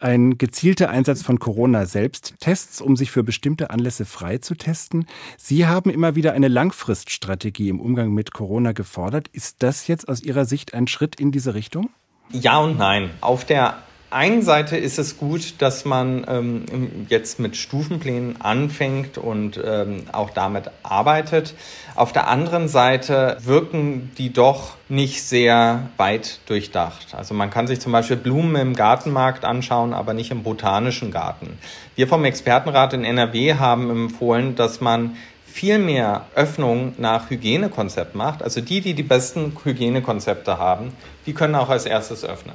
ein 0.00 0.38
gezielter 0.38 0.90
Einsatz 0.90 1.22
von 1.22 1.38
Corona-Selbsttests, 1.38 2.80
um 2.80 2.96
sich 2.96 3.10
für 3.10 3.22
bestimmte 3.24 3.70
Anlässe 3.70 4.04
freitesten. 4.04 5.06
Sie 5.36 5.66
haben 5.66 5.90
immer 5.90 6.14
wieder 6.14 6.32
eine 6.32 6.48
Langfriststrategie 6.48 7.68
im 7.68 7.80
Umgang 7.80 8.12
mit 8.12 8.32
Corona 8.32 8.72
gefordert. 8.72 9.28
Ist 9.28 9.62
das 9.62 9.86
jetzt 9.86 10.08
aus 10.08 10.22
Ihrer 10.22 10.44
Sicht 10.44 10.74
ein 10.74 10.86
Schritt 10.86 11.18
in 11.20 11.32
diese 11.32 11.54
Richtung? 11.54 11.90
Ja 12.30 12.58
und 12.58 12.78
nein. 12.78 13.10
Auf 13.20 13.44
der 13.44 13.82
einen 14.10 14.42
Seite 14.42 14.76
ist 14.76 14.98
es 14.98 15.18
gut, 15.18 15.60
dass 15.60 15.84
man 15.84 16.24
ähm, 16.28 17.06
jetzt 17.08 17.38
mit 17.38 17.56
Stufenplänen 17.56 18.40
anfängt 18.40 19.18
und 19.18 19.60
ähm, 19.62 20.04
auch 20.12 20.30
damit 20.30 20.70
arbeitet. 20.82 21.54
Auf 21.94 22.12
der 22.12 22.28
anderen 22.28 22.68
Seite 22.68 23.36
wirken 23.40 24.10
die 24.16 24.32
doch 24.32 24.76
nicht 24.88 25.22
sehr 25.22 25.88
weit 25.96 26.40
durchdacht. 26.46 27.14
Also 27.14 27.34
man 27.34 27.50
kann 27.50 27.66
sich 27.66 27.80
zum 27.80 27.92
Beispiel 27.92 28.16
Blumen 28.16 28.56
im 28.56 28.74
Gartenmarkt 28.74 29.44
anschauen, 29.44 29.92
aber 29.92 30.14
nicht 30.14 30.30
im 30.30 30.42
botanischen 30.42 31.10
Garten. 31.10 31.58
Wir 31.94 32.08
vom 32.08 32.24
Expertenrat 32.24 32.94
in 32.94 33.04
NRW 33.04 33.54
haben 33.54 33.90
empfohlen, 33.90 34.56
dass 34.56 34.80
man 34.80 35.16
viel 35.44 35.78
mehr 35.78 36.26
Öffnung 36.34 36.94
nach 36.98 37.30
Hygienekonzept 37.30 38.14
macht. 38.14 38.42
Also 38.42 38.60
die, 38.60 38.80
die 38.80 38.94
die 38.94 39.02
besten 39.02 39.56
Hygienekonzepte 39.64 40.58
haben, 40.58 40.92
die 41.26 41.34
können 41.34 41.56
auch 41.56 41.68
als 41.68 41.84
erstes 41.84 42.24
öffnen. 42.24 42.54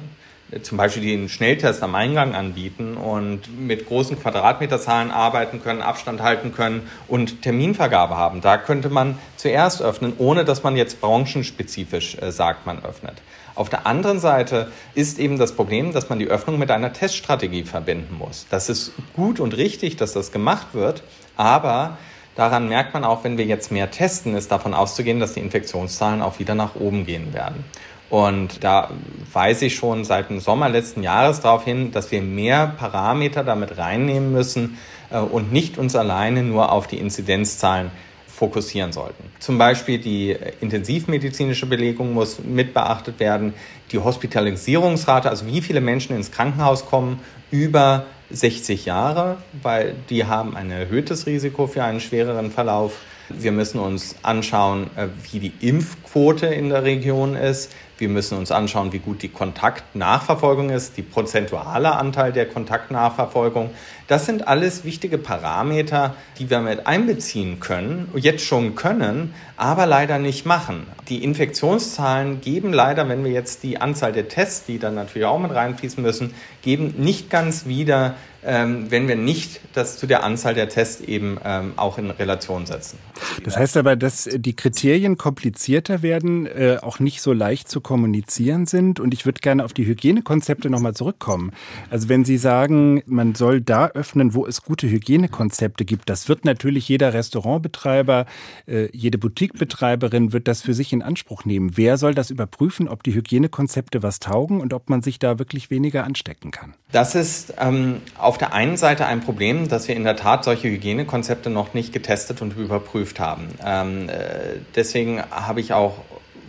Zum 0.62 0.78
Beispiel 0.78 1.02
den 1.02 1.28
Schnelltest 1.28 1.82
am 1.82 1.94
Eingang 1.94 2.34
anbieten 2.34 2.96
und 2.96 3.42
mit 3.58 3.86
großen 3.86 4.20
Quadratmeterzahlen 4.20 5.10
arbeiten 5.10 5.62
können, 5.62 5.82
Abstand 5.82 6.22
halten 6.22 6.54
können 6.54 6.88
und 7.08 7.42
Terminvergabe 7.42 8.16
haben. 8.16 8.40
Da 8.40 8.56
könnte 8.58 8.90
man 8.90 9.18
zuerst 9.36 9.82
öffnen, 9.82 10.14
ohne 10.18 10.44
dass 10.44 10.62
man 10.62 10.76
jetzt 10.76 11.00
branchenspezifisch 11.00 12.16
äh, 12.20 12.30
sagt, 12.30 12.66
man 12.66 12.84
öffnet. 12.84 13.22
Auf 13.54 13.68
der 13.68 13.86
anderen 13.86 14.18
Seite 14.18 14.72
ist 14.94 15.18
eben 15.18 15.38
das 15.38 15.52
Problem, 15.52 15.92
dass 15.92 16.08
man 16.08 16.18
die 16.18 16.26
Öffnung 16.26 16.58
mit 16.58 16.70
einer 16.70 16.92
Teststrategie 16.92 17.62
verbinden 17.62 18.16
muss. 18.18 18.46
Das 18.50 18.68
ist 18.68 18.92
gut 19.14 19.38
und 19.38 19.56
richtig, 19.56 19.96
dass 19.96 20.12
das 20.12 20.32
gemacht 20.32 20.68
wird, 20.72 21.04
aber 21.36 21.98
daran 22.34 22.68
merkt 22.68 22.94
man 22.94 23.04
auch, 23.04 23.22
wenn 23.22 23.38
wir 23.38 23.44
jetzt 23.44 23.70
mehr 23.70 23.92
testen, 23.92 24.34
ist 24.34 24.50
davon 24.50 24.74
auszugehen, 24.74 25.20
dass 25.20 25.34
die 25.34 25.40
Infektionszahlen 25.40 26.20
auch 26.20 26.40
wieder 26.40 26.56
nach 26.56 26.74
oben 26.74 27.06
gehen 27.06 27.32
werden. 27.32 27.64
Und 28.10 28.62
da 28.62 28.90
weise 29.32 29.66
ich 29.66 29.74
schon 29.74 30.04
seit 30.04 30.30
dem 30.30 30.40
Sommer 30.40 30.68
letzten 30.68 31.02
Jahres 31.02 31.40
darauf 31.40 31.64
hin, 31.64 31.90
dass 31.90 32.10
wir 32.12 32.22
mehr 32.22 32.66
Parameter 32.66 33.42
damit 33.44 33.78
reinnehmen 33.78 34.32
müssen 34.32 34.78
äh, 35.10 35.18
und 35.18 35.52
nicht 35.52 35.78
uns 35.78 35.96
alleine 35.96 36.42
nur 36.42 36.70
auf 36.70 36.86
die 36.86 36.98
Inzidenzzahlen 36.98 37.90
fokussieren 38.26 38.92
sollten. 38.92 39.24
Zum 39.38 39.58
Beispiel 39.58 39.98
die 39.98 40.36
intensivmedizinische 40.60 41.66
Belegung 41.66 42.12
muss 42.12 42.40
mit 42.40 42.74
beachtet 42.74 43.20
werden, 43.20 43.54
die 43.92 43.98
Hospitalisierungsrate, 43.98 45.30
also 45.30 45.46
wie 45.46 45.60
viele 45.60 45.80
Menschen 45.80 46.16
ins 46.16 46.32
Krankenhaus 46.32 46.86
kommen 46.86 47.20
über 47.50 48.06
60 48.30 48.86
Jahre, 48.86 49.36
weil 49.62 49.94
die 50.10 50.24
haben 50.24 50.56
ein 50.56 50.70
erhöhtes 50.70 51.26
Risiko 51.26 51.66
für 51.66 51.84
einen 51.84 52.00
schwereren 52.00 52.50
Verlauf. 52.50 52.98
Wir 53.28 53.52
müssen 53.52 53.78
uns 53.78 54.16
anschauen, 54.22 54.90
äh, 54.96 55.08
wie 55.30 55.38
die 55.38 55.52
Impfquote 55.66 56.46
in 56.46 56.68
der 56.68 56.84
Region 56.84 57.36
ist. 57.36 57.72
Wir 57.96 58.08
müssen 58.08 58.36
uns 58.36 58.50
anschauen, 58.50 58.92
wie 58.92 58.98
gut 58.98 59.22
die 59.22 59.28
Kontaktnachverfolgung 59.28 60.70
ist, 60.70 60.96
die 60.96 61.02
prozentuale 61.02 61.94
Anteil 61.94 62.32
der 62.32 62.46
Kontaktnachverfolgung. 62.46 63.70
Das 64.08 64.26
sind 64.26 64.48
alles 64.48 64.84
wichtige 64.84 65.16
Parameter, 65.16 66.14
die 66.38 66.50
wir 66.50 66.60
mit 66.60 66.86
einbeziehen 66.86 67.60
können, 67.60 68.10
jetzt 68.16 68.44
schon 68.44 68.74
können, 68.74 69.32
aber 69.56 69.86
leider 69.86 70.18
nicht 70.18 70.44
machen. 70.44 70.86
Die 71.08 71.22
Infektionszahlen 71.22 72.40
geben 72.40 72.72
leider, 72.72 73.08
wenn 73.08 73.24
wir 73.24 73.30
jetzt 73.30 73.62
die 73.62 73.80
Anzahl 73.80 74.12
der 74.12 74.28
Tests, 74.28 74.66
die 74.66 74.78
dann 74.78 74.96
natürlich 74.96 75.26
auch 75.26 75.38
mit 75.38 75.54
reinfließen 75.54 76.02
müssen, 76.02 76.34
geben 76.62 76.94
nicht 76.98 77.30
ganz 77.30 77.66
wieder, 77.66 78.16
wenn 78.46 79.08
wir 79.08 79.16
nicht 79.16 79.60
das 79.74 79.96
zu 79.96 80.06
der 80.06 80.22
Anzahl 80.22 80.54
der 80.54 80.68
Tests 80.68 81.00
eben 81.00 81.38
ähm, 81.44 81.72
auch 81.76 81.98
in 81.98 82.10
Relation 82.10 82.66
setzen. 82.66 82.98
Das 83.44 83.56
heißt 83.56 83.76
aber, 83.76 83.96
dass 83.96 84.28
die 84.32 84.54
Kriterien 84.54 85.16
komplizierter 85.16 86.02
werden, 86.02 86.46
äh, 86.46 86.78
auch 86.82 86.98
nicht 86.98 87.20
so 87.20 87.32
leicht 87.32 87.68
zu 87.68 87.80
kommunizieren 87.80 88.66
sind. 88.66 89.00
Und 89.00 89.14
ich 89.14 89.24
würde 89.24 89.40
gerne 89.40 89.64
auf 89.64 89.72
die 89.72 89.86
Hygienekonzepte 89.86 90.70
nochmal 90.70 90.94
zurückkommen. 90.94 91.52
Also 91.90 92.08
wenn 92.08 92.24
Sie 92.24 92.38
sagen, 92.38 93.02
man 93.06 93.34
soll 93.34 93.60
da 93.60 93.88
öffnen, 93.88 94.34
wo 94.34 94.46
es 94.46 94.62
gute 94.62 94.88
Hygienekonzepte 94.88 95.84
gibt, 95.84 96.08
das 96.08 96.28
wird 96.28 96.44
natürlich 96.44 96.88
jeder 96.88 97.14
Restaurantbetreiber, 97.14 98.26
äh, 98.66 98.88
jede 98.92 99.18
Boutiquebetreiberin 99.18 100.32
wird 100.32 100.48
das 100.48 100.62
für 100.62 100.74
sich 100.74 100.92
in 100.92 101.02
Anspruch 101.02 101.44
nehmen. 101.44 101.76
Wer 101.76 101.98
soll 101.98 102.14
das 102.14 102.30
überprüfen, 102.30 102.88
ob 102.88 103.02
die 103.02 103.14
Hygienekonzepte 103.14 104.02
was 104.02 104.20
taugen 104.20 104.60
und 104.60 104.72
ob 104.72 104.90
man 104.90 105.02
sich 105.02 105.18
da 105.18 105.38
wirklich 105.38 105.70
weniger 105.70 106.04
anstecken 106.04 106.50
kann? 106.50 106.74
Das 106.92 107.14
ist 107.14 107.54
ähm, 107.58 108.00
auf 108.18 108.33
der 108.38 108.52
einen 108.52 108.76
Seite 108.76 109.06
ein 109.06 109.20
Problem, 109.20 109.68
dass 109.68 109.88
wir 109.88 109.96
in 109.96 110.04
der 110.04 110.16
Tat 110.16 110.44
solche 110.44 110.68
Hygienekonzepte 110.68 111.50
noch 111.50 111.74
nicht 111.74 111.92
getestet 111.92 112.42
und 112.42 112.56
überprüft 112.56 113.20
haben. 113.20 113.48
Ähm, 113.64 114.08
äh, 114.08 114.58
deswegen 114.74 115.22
habe 115.30 115.60
ich 115.60 115.72
auch 115.72 115.98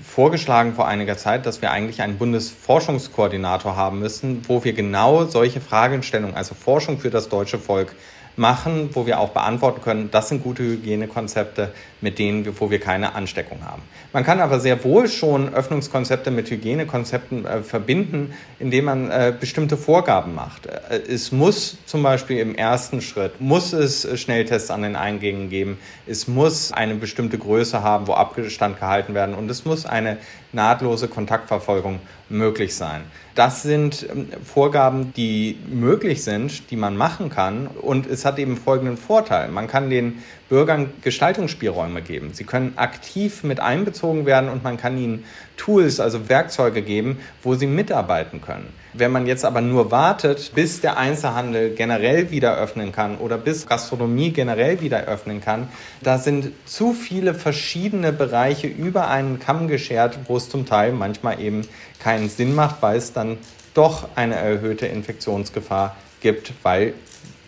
vorgeschlagen 0.04 0.76
vor 0.76 0.88
einiger 0.88 1.18
Zeit, 1.18 1.46
dass 1.46 1.62
wir 1.62 1.72
eigentlich 1.72 2.02
einen 2.02 2.18
Bundesforschungskoordinator 2.18 3.76
haben 3.76 4.00
müssen, 4.00 4.44
wo 4.48 4.64
wir 4.64 4.74
genau 4.74 5.26
solche 5.26 5.60
Fragestellungen, 5.60 6.36
also 6.36 6.56
Forschung 6.56 7.00
für 7.00 7.10
das 7.10 7.28
deutsche 7.28 7.60
Volk, 7.60 7.96
machen, 8.38 8.90
wo 8.94 9.06
wir 9.06 9.20
auch 9.20 9.30
beantworten 9.30 9.82
können, 9.82 10.10
das 10.12 10.30
sind 10.30 10.44
gute 10.44 10.64
Hygienekonzepte, 10.64 11.72
mit 12.02 12.20
denen 12.20 12.46
wir, 12.46 12.60
wo 12.60 12.70
wir 12.70 12.80
keine 12.80 13.16
Ansteckung 13.16 13.60
haben. 13.66 13.82
Man 14.14 14.24
kann 14.24 14.40
aber 14.40 14.60
sehr 14.60 14.84
wohl 14.84 15.08
schon 15.08 15.54
Öffnungskonzepte 15.54 16.32
mit 16.32 16.50
Hygienekonzepten 16.50 17.46
äh, 17.46 17.64
verbinden, 17.64 18.34
indem 18.60 18.86
man 18.86 19.12
äh, 19.12 19.34
bestimmte 19.38 19.78
Vorgaben 19.78 20.36
macht. 20.36 20.68
Äh, 20.68 21.02
es 21.08 21.32
muss 21.32 21.78
zum 21.86 22.04
Beispiel 22.04 22.40
im 22.40 22.56
ersten 22.56 23.02
Schritt, 23.02 23.42
muss 23.42 23.74
es 23.74 24.08
Schnelltests 24.20 24.72
an 24.72 24.84
den 24.84 24.96
Eingängen 24.96 25.50
geben, 25.50 25.78
es 26.08 26.28
muss 26.28 26.72
eine 26.72 26.96
bestimmte 26.96 27.38
Größe 27.38 27.82
haben, 27.84 28.08
wo 28.08 28.14
Abstand 28.14 28.80
gehalten 28.80 29.14
werden 29.14 29.36
und 29.36 29.50
es 29.50 29.66
muss 29.66 29.86
eine 29.86 30.18
nahtlose 30.56 31.08
Kontaktverfolgung 31.08 32.00
möglich 32.30 32.76
sein. 32.76 33.02
Das 33.36 33.62
sind 33.62 34.08
ähm, 34.10 34.30
Vorgaben, 34.44 35.14
die 35.14 35.58
möglich 35.68 36.24
sind, 36.24 36.72
die 36.72 36.78
man 36.78 36.98
machen 36.98 37.30
kann. 37.30 37.68
Und 37.68 38.08
es 38.08 38.26
hat 38.26 38.40
eben 38.40 38.58
folgenden 38.58 38.98
Vorteil. 38.98 39.50
Man 39.50 39.68
kann 39.68 39.90
den 39.90 40.24
Bürgern 40.48 40.92
Gestaltungsspielräume 41.02 42.02
geben. 42.02 42.32
Sie 42.34 42.44
können 42.44 42.74
aktiv 42.76 43.44
mit 43.44 43.60
einbezogen 43.60 44.26
werden 44.26 44.50
und 44.50 44.64
man 44.64 44.78
kann 44.78 44.98
ihnen 44.98 45.24
Tools, 45.58 46.00
also 46.00 46.30
Werkzeuge 46.30 46.82
geben, 46.82 47.20
wo 47.42 47.56
sie 47.56 47.66
mitarbeiten 47.66 48.42
können. 48.42 48.68
Wenn 48.94 49.12
man 49.12 49.26
jetzt 49.26 49.44
aber 49.44 49.62
nur 49.62 49.92
wartet, 49.92 50.52
bis 50.54 50.82
der 50.82 50.98
Einzelhandel 50.98 51.74
generell 51.74 52.30
wieder 52.32 52.58
öffnen 52.58 52.92
kann 52.92 53.18
oder 53.18 53.38
bis 53.38 53.66
Gastronomie 53.66 54.32
generell 54.32 54.82
wieder 54.82 55.06
öffnen 55.06 55.42
kann, 55.42 55.68
da 56.02 56.18
sind 56.18 56.52
zu 56.66 56.94
viele 56.94 57.34
verschiedene 57.34 58.14
Bereiche 58.14 58.68
über 58.68 59.10
einen 59.10 59.40
Kamm 59.40 59.68
geschert, 59.68 60.20
wo 60.28 60.38
es 60.38 60.50
zum 60.50 60.66
Teil 60.66 60.94
manchmal 60.94 61.42
eben 61.42 61.68
keinen 62.00 62.30
Sinn 62.30 62.54
macht, 62.54 62.82
weil 62.82 62.98
es 62.98 63.14
dann 63.14 63.38
doch 63.74 64.10
eine 64.16 64.36
erhöhte 64.36 64.86
Infektionsgefahr 64.86 65.96
gibt, 66.22 66.54
weil 66.64 66.94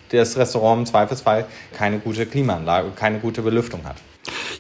das 0.09 0.37
Restaurant 0.37 0.79
im 0.79 0.85
Zweifelsfall 0.85 1.45
keine 1.73 1.99
gute 1.99 2.25
Klimaanlage, 2.25 2.91
keine 2.95 3.19
gute 3.19 3.41
Belüftung 3.41 3.83
hat. 3.85 3.97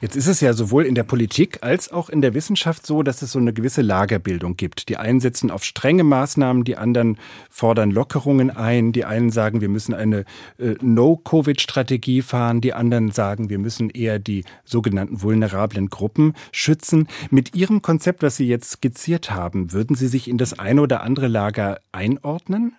Jetzt 0.01 0.15
ist 0.15 0.27
es 0.27 0.41
ja 0.41 0.53
sowohl 0.53 0.85
in 0.85 0.95
der 0.95 1.03
Politik 1.03 1.59
als 1.61 1.91
auch 1.91 2.09
in 2.09 2.21
der 2.21 2.33
Wissenschaft 2.33 2.85
so, 2.85 3.03
dass 3.03 3.21
es 3.21 3.31
so 3.31 3.39
eine 3.39 3.53
gewisse 3.53 3.81
Lagerbildung 3.81 4.55
gibt. 4.55 4.89
Die 4.89 4.97
einen 4.97 5.19
setzen 5.19 5.49
auf 5.49 5.63
strenge 5.63 6.03
Maßnahmen, 6.03 6.63
die 6.63 6.77
anderen 6.77 7.17
fordern 7.49 7.91
Lockerungen 7.91 8.51
ein. 8.51 8.91
Die 8.91 9.05
einen 9.05 9.31
sagen, 9.31 9.61
wir 9.61 9.69
müssen 9.69 9.93
eine 9.93 10.25
äh, 10.59 10.75
No-Covid-Strategie 10.81 12.21
fahren. 12.21 12.61
Die 12.61 12.73
anderen 12.73 13.11
sagen, 13.11 13.49
wir 13.49 13.59
müssen 13.59 13.89
eher 13.89 14.19
die 14.19 14.45
sogenannten 14.65 15.21
vulnerablen 15.21 15.89
Gruppen 15.89 16.33
schützen. 16.51 17.07
Mit 17.31 17.55
Ihrem 17.55 17.81
Konzept, 17.81 18.21
was 18.21 18.37
Sie 18.37 18.47
jetzt 18.47 18.71
skizziert 18.71 19.31
haben, 19.31 19.73
würden 19.73 19.95
Sie 19.95 20.07
sich 20.07 20.27
in 20.27 20.37
das 20.37 20.59
eine 20.59 20.81
oder 20.81 21.01
andere 21.01 21.27
Lager 21.27 21.79
einordnen? 21.91 22.73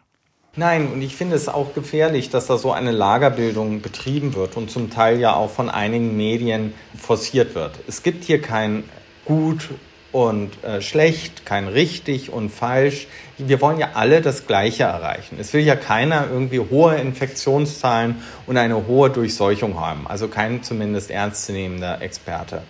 Nein, 0.58 0.90
und 0.92 1.02
ich 1.02 1.14
finde 1.14 1.36
es 1.36 1.48
auch 1.48 1.72
gefährlich, 1.72 2.30
dass 2.30 2.48
da 2.48 2.58
so 2.58 2.72
eine 2.72 2.90
Lagerbildung 2.90 3.80
betrieben 3.80 4.34
wird 4.34 4.56
und 4.56 4.72
zum 4.72 4.90
Teil 4.90 5.20
ja 5.20 5.34
auch 5.34 5.50
von 5.50 5.70
einigen 5.70 6.16
Medien 6.16 6.74
forciert 7.00 7.54
wird. 7.54 7.76
Es 7.86 8.02
gibt 8.02 8.24
hier 8.24 8.42
kein 8.42 8.82
gut 9.24 9.68
und 10.10 10.50
äh, 10.64 10.80
schlecht, 10.80 11.46
kein 11.46 11.68
richtig 11.68 12.32
und 12.32 12.50
falsch. 12.50 13.06
Wir 13.36 13.60
wollen 13.60 13.78
ja 13.78 13.90
alle 13.94 14.20
das 14.20 14.48
Gleiche 14.48 14.82
erreichen. 14.82 15.36
Es 15.38 15.52
will 15.52 15.62
ja 15.62 15.76
keiner 15.76 16.26
irgendwie 16.28 16.58
hohe 16.58 16.96
Infektionszahlen 16.96 18.16
und 18.48 18.56
eine 18.56 18.88
hohe 18.88 19.10
Durchseuchung 19.10 19.78
haben, 19.78 20.08
also 20.08 20.26
kein 20.26 20.64
zumindest 20.64 21.12
ernstzunehmender 21.12 22.02
Experte. 22.02 22.62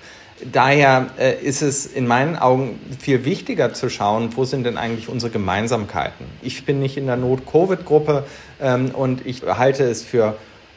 Daher 0.45 1.09
äh, 1.19 1.35
ist 1.43 1.63
es 1.63 1.87
in 1.87 2.07
meinen 2.07 2.37
Augen 2.37 2.79
viel 3.01 3.25
wichtiger 3.25 3.75
zu 3.75 3.89
schauen, 3.91 4.31
wo 4.37 4.45
sind 4.45 4.65
denn 4.65 4.79
eigentlich 4.79 5.09
unsere 5.09 5.33
Gemeinsamkeiten. 5.33 6.27
Ich 6.43 6.65
bin 6.65 6.81
nicht 6.81 6.97
in 6.97 7.07
der 7.07 7.17
Not-Covid-Gruppe 7.17 8.25
ähm, 8.61 8.91
und 8.93 9.27
ich 9.27 9.43
halte 9.43 9.85
es 9.85 10.03
für 10.03 10.37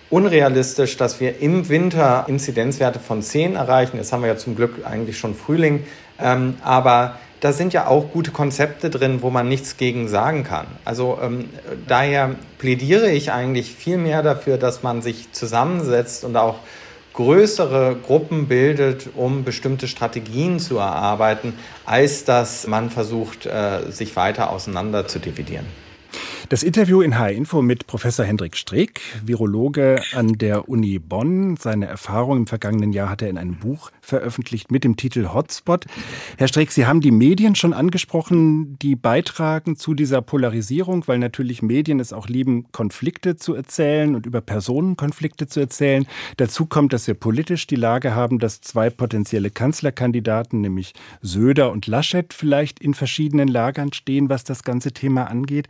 unrealistisch, 0.09 0.97
dass 0.97 1.19
wir 1.19 1.39
im 1.39 1.69
Winter 1.69 2.25
Inzidenzwerte 2.27 2.99
von 2.99 3.21
10 3.21 3.55
erreichen. 3.55 3.97
Jetzt 3.97 4.11
haben 4.11 4.21
wir 4.21 4.29
ja 4.29 4.37
zum 4.37 4.55
Glück 4.55 4.85
eigentlich 4.85 5.17
schon 5.17 5.35
Frühling. 5.35 5.83
Ähm, 6.19 6.55
aber 6.63 7.17
da 7.39 7.53
sind 7.53 7.73
ja 7.73 7.87
auch 7.87 8.11
gute 8.11 8.31
Konzepte 8.31 8.89
drin, 8.89 9.21
wo 9.21 9.31
man 9.31 9.47
nichts 9.47 9.77
gegen 9.77 10.07
sagen 10.07 10.43
kann. 10.43 10.67
Also 10.85 11.17
ähm, 11.21 11.49
daher 11.87 12.35
plädiere 12.59 13.09
ich 13.09 13.31
eigentlich 13.31 13.73
viel 13.73 13.97
mehr 13.97 14.21
dafür, 14.21 14.57
dass 14.57 14.83
man 14.83 15.01
sich 15.01 15.31
zusammensetzt 15.31 16.23
und 16.23 16.35
auch 16.35 16.59
größere 17.13 17.97
Gruppen 18.05 18.47
bildet, 18.47 19.09
um 19.15 19.43
bestimmte 19.43 19.87
Strategien 19.87 20.59
zu 20.59 20.77
erarbeiten, 20.77 21.53
als 21.85 22.23
dass 22.23 22.67
man 22.67 22.89
versucht, 22.89 23.45
äh, 23.45 23.91
sich 23.91 24.15
weiter 24.15 24.49
auseinander 24.49 25.07
zu 25.07 25.19
dividieren. 25.19 25.65
Das 26.51 26.63
Interview 26.63 27.01
in 27.01 27.17
H-Info 27.17 27.61
mit 27.61 27.87
Professor 27.87 28.25
Hendrik 28.25 28.57
Streeck, 28.57 28.99
Virologe 29.23 30.01
an 30.13 30.33
der 30.33 30.67
Uni 30.67 30.99
Bonn. 30.99 31.55
Seine 31.55 31.85
Erfahrung 31.85 32.39
im 32.39 32.45
vergangenen 32.45 32.91
Jahr 32.91 33.07
hat 33.07 33.21
er 33.21 33.29
in 33.29 33.37
einem 33.37 33.55
Buch 33.55 33.89
veröffentlicht 34.01 34.69
mit 34.69 34.83
dem 34.83 34.97
Titel 34.97 35.29
Hotspot. 35.33 35.85
Herr 36.37 36.49
Streeck, 36.49 36.71
Sie 36.71 36.85
haben 36.85 36.99
die 36.99 37.11
Medien 37.11 37.55
schon 37.55 37.71
angesprochen, 37.71 38.77
die 38.79 38.97
beitragen 38.97 39.77
zu 39.77 39.93
dieser 39.93 40.21
Polarisierung, 40.21 41.07
weil 41.07 41.19
natürlich 41.19 41.61
Medien 41.61 42.01
es 42.01 42.11
auch 42.11 42.27
lieben, 42.27 42.69
Konflikte 42.73 43.37
zu 43.37 43.53
erzählen 43.55 44.13
und 44.13 44.25
über 44.25 44.41
Personenkonflikte 44.41 45.47
zu 45.47 45.61
erzählen. 45.61 46.05
Dazu 46.35 46.65
kommt, 46.65 46.91
dass 46.91 47.07
wir 47.07 47.13
politisch 47.13 47.65
die 47.65 47.77
Lage 47.77 48.13
haben, 48.13 48.39
dass 48.39 48.59
zwei 48.59 48.89
potenzielle 48.89 49.51
Kanzlerkandidaten, 49.51 50.59
nämlich 50.59 50.95
Söder 51.21 51.71
und 51.71 51.87
Laschet, 51.87 52.33
vielleicht 52.33 52.81
in 52.81 52.93
verschiedenen 52.93 53.47
Lagern 53.47 53.93
stehen, 53.93 54.27
was 54.27 54.43
das 54.43 54.63
ganze 54.63 54.91
Thema 54.91 55.29
angeht. 55.29 55.69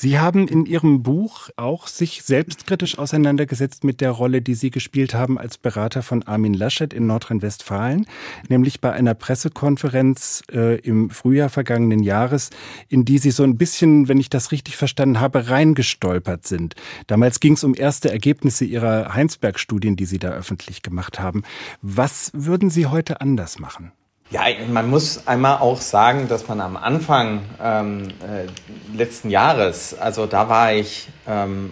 Sie 0.00 0.20
haben 0.20 0.46
in 0.46 0.64
Ihrem 0.64 1.02
Buch 1.02 1.50
auch 1.56 1.88
sich 1.88 2.22
selbstkritisch 2.22 3.00
auseinandergesetzt 3.00 3.82
mit 3.82 4.00
der 4.00 4.12
Rolle, 4.12 4.40
die 4.42 4.54
Sie 4.54 4.70
gespielt 4.70 5.12
haben 5.12 5.40
als 5.40 5.58
Berater 5.58 6.04
von 6.04 6.22
Armin 6.22 6.54
Laschet 6.54 6.94
in 6.94 7.08
Nordrhein-Westfalen, 7.08 8.06
nämlich 8.48 8.80
bei 8.80 8.92
einer 8.92 9.14
Pressekonferenz 9.14 10.44
äh, 10.52 10.78
im 10.78 11.10
Frühjahr 11.10 11.48
vergangenen 11.48 12.04
Jahres, 12.04 12.50
in 12.88 13.04
die 13.04 13.18
Sie 13.18 13.32
so 13.32 13.42
ein 13.42 13.58
bisschen, 13.58 14.06
wenn 14.06 14.20
ich 14.20 14.30
das 14.30 14.52
richtig 14.52 14.76
verstanden 14.76 15.18
habe, 15.18 15.48
reingestolpert 15.48 16.46
sind. 16.46 16.76
Damals 17.08 17.40
ging 17.40 17.54
es 17.54 17.64
um 17.64 17.74
erste 17.74 18.08
Ergebnisse 18.08 18.64
Ihrer 18.64 19.14
Heinsberg-Studien, 19.14 19.96
die 19.96 20.06
Sie 20.06 20.20
da 20.20 20.30
öffentlich 20.30 20.82
gemacht 20.82 21.18
haben. 21.18 21.42
Was 21.82 22.30
würden 22.34 22.70
Sie 22.70 22.86
heute 22.86 23.20
anders 23.20 23.58
machen? 23.58 23.90
Ja, 24.30 24.42
man 24.70 24.90
muss 24.90 25.26
einmal 25.26 25.56
auch 25.56 25.80
sagen, 25.80 26.28
dass 26.28 26.48
man 26.48 26.60
am 26.60 26.76
Anfang 26.76 27.40
ähm, 27.62 28.08
äh, 28.20 28.46
letzten 28.94 29.30
Jahres, 29.30 29.96
also 29.98 30.26
da 30.26 30.48
war 30.48 30.72
ich 30.72 31.08
ähm, 31.26 31.70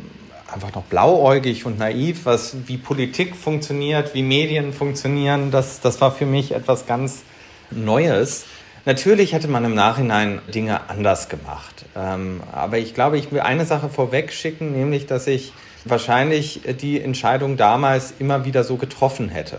einfach 0.52 0.74
noch 0.74 0.84
blauäugig 0.84 1.66
und 1.66 1.78
naiv, 1.78 2.24
was 2.24 2.56
wie 2.66 2.76
Politik 2.78 3.36
funktioniert, 3.36 4.14
wie 4.14 4.22
Medien 4.22 4.72
funktionieren. 4.72 5.50
Das, 5.50 5.80
das 5.80 6.00
war 6.00 6.12
für 6.12 6.26
mich 6.26 6.52
etwas 6.52 6.86
ganz 6.86 7.22
Neues. 7.70 8.46
Natürlich 8.84 9.32
hätte 9.32 9.48
man 9.48 9.64
im 9.64 9.74
Nachhinein 9.74 10.40
Dinge 10.54 10.88
anders 10.88 11.28
gemacht. 11.28 11.84
Ähm, 11.96 12.40
aber 12.52 12.78
ich 12.78 12.94
glaube, 12.94 13.18
ich 13.18 13.32
will 13.32 13.40
eine 13.40 13.66
Sache 13.66 13.88
vorweg 13.88 14.32
schicken, 14.32 14.72
nämlich, 14.72 15.06
dass 15.06 15.26
ich 15.26 15.52
wahrscheinlich 15.84 16.60
die 16.80 17.00
Entscheidung 17.00 17.56
damals 17.56 18.14
immer 18.18 18.44
wieder 18.44 18.62
so 18.62 18.76
getroffen 18.76 19.28
hätte. 19.28 19.58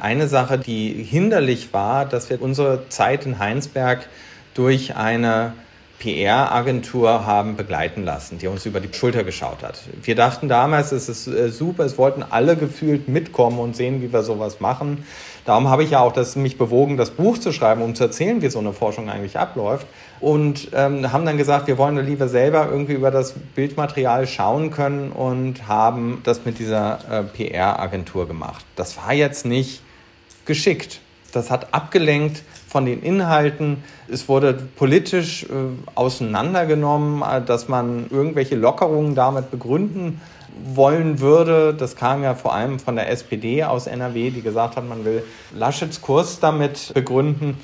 Eine 0.00 0.28
Sache, 0.28 0.58
die 0.58 0.92
hinderlich 1.02 1.72
war, 1.72 2.06
dass 2.06 2.28
wir 2.28 2.42
unsere 2.42 2.88
Zeit 2.88 3.24
in 3.24 3.38
Heinsberg 3.38 4.08
durch 4.54 4.96
eine 4.96 5.54
PR-Agentur 5.98 7.24
haben 7.24 7.56
begleiten 7.56 8.04
lassen, 8.04 8.38
die 8.38 8.46
uns 8.48 8.66
über 8.66 8.80
die 8.80 8.92
Schulter 8.92 9.24
geschaut 9.24 9.62
hat. 9.62 9.80
Wir 10.02 10.14
dachten 10.14 10.48
damals, 10.48 10.92
es 10.92 11.08
ist 11.08 11.26
äh, 11.26 11.48
super, 11.50 11.84
es 11.84 11.96
wollten 11.96 12.22
alle 12.22 12.56
gefühlt 12.56 13.08
mitkommen 13.08 13.58
und 13.58 13.76
sehen, 13.76 14.02
wie 14.02 14.12
wir 14.12 14.22
sowas 14.22 14.60
machen. 14.60 15.04
Darum 15.46 15.68
habe 15.68 15.84
ich 15.84 15.90
ja 15.90 16.00
auch 16.00 16.12
das, 16.12 16.36
mich 16.36 16.58
bewogen, 16.58 16.96
das 16.96 17.10
Buch 17.10 17.38
zu 17.38 17.52
schreiben, 17.52 17.80
um 17.80 17.94
zu 17.94 18.04
erzählen, 18.04 18.42
wie 18.42 18.48
so 18.48 18.58
eine 18.58 18.72
Forschung 18.72 19.08
eigentlich 19.08 19.38
abläuft. 19.38 19.86
Und 20.20 20.70
ähm, 20.74 21.12
haben 21.12 21.24
dann 21.24 21.36
gesagt, 21.36 21.66
wir 21.66 21.78
wollen 21.78 22.04
lieber 22.04 22.28
selber 22.28 22.68
irgendwie 22.70 22.94
über 22.94 23.10
das 23.10 23.34
Bildmaterial 23.54 24.26
schauen 24.26 24.70
können 24.70 25.12
und 25.12 25.68
haben 25.68 26.20
das 26.24 26.44
mit 26.44 26.58
dieser 26.58 26.98
äh, 27.10 27.22
PR-Agentur 27.22 28.26
gemacht. 28.26 28.64
Das 28.76 28.96
war 28.96 29.12
jetzt 29.12 29.46
nicht 29.46 29.82
geschickt. 30.46 31.00
Das 31.32 31.50
hat 31.50 31.74
abgelenkt 31.74 32.42
von 32.76 32.84
den 32.84 33.02
Inhalten. 33.02 33.82
Es 34.06 34.28
wurde 34.28 34.52
politisch 34.52 35.44
äh, 35.44 35.46
auseinandergenommen, 35.94 37.22
äh, 37.22 37.40
dass 37.40 37.68
man 37.68 38.04
irgendwelche 38.10 38.54
Lockerungen 38.54 39.14
damit 39.14 39.50
begründen 39.50 40.20
wollen 40.62 41.20
würde. 41.20 41.72
Das 41.72 41.96
kam 41.96 42.22
ja 42.22 42.34
vor 42.34 42.52
allem 42.54 42.78
von 42.78 42.96
der 42.96 43.08
SPD 43.08 43.64
aus 43.64 43.86
NRW, 43.86 44.28
die 44.28 44.42
gesagt 44.42 44.76
hat, 44.76 44.86
man 44.86 45.06
will 45.06 45.22
Laschets 45.54 46.02
Kurs 46.02 46.38
damit 46.38 46.92
begründen. 46.92 47.56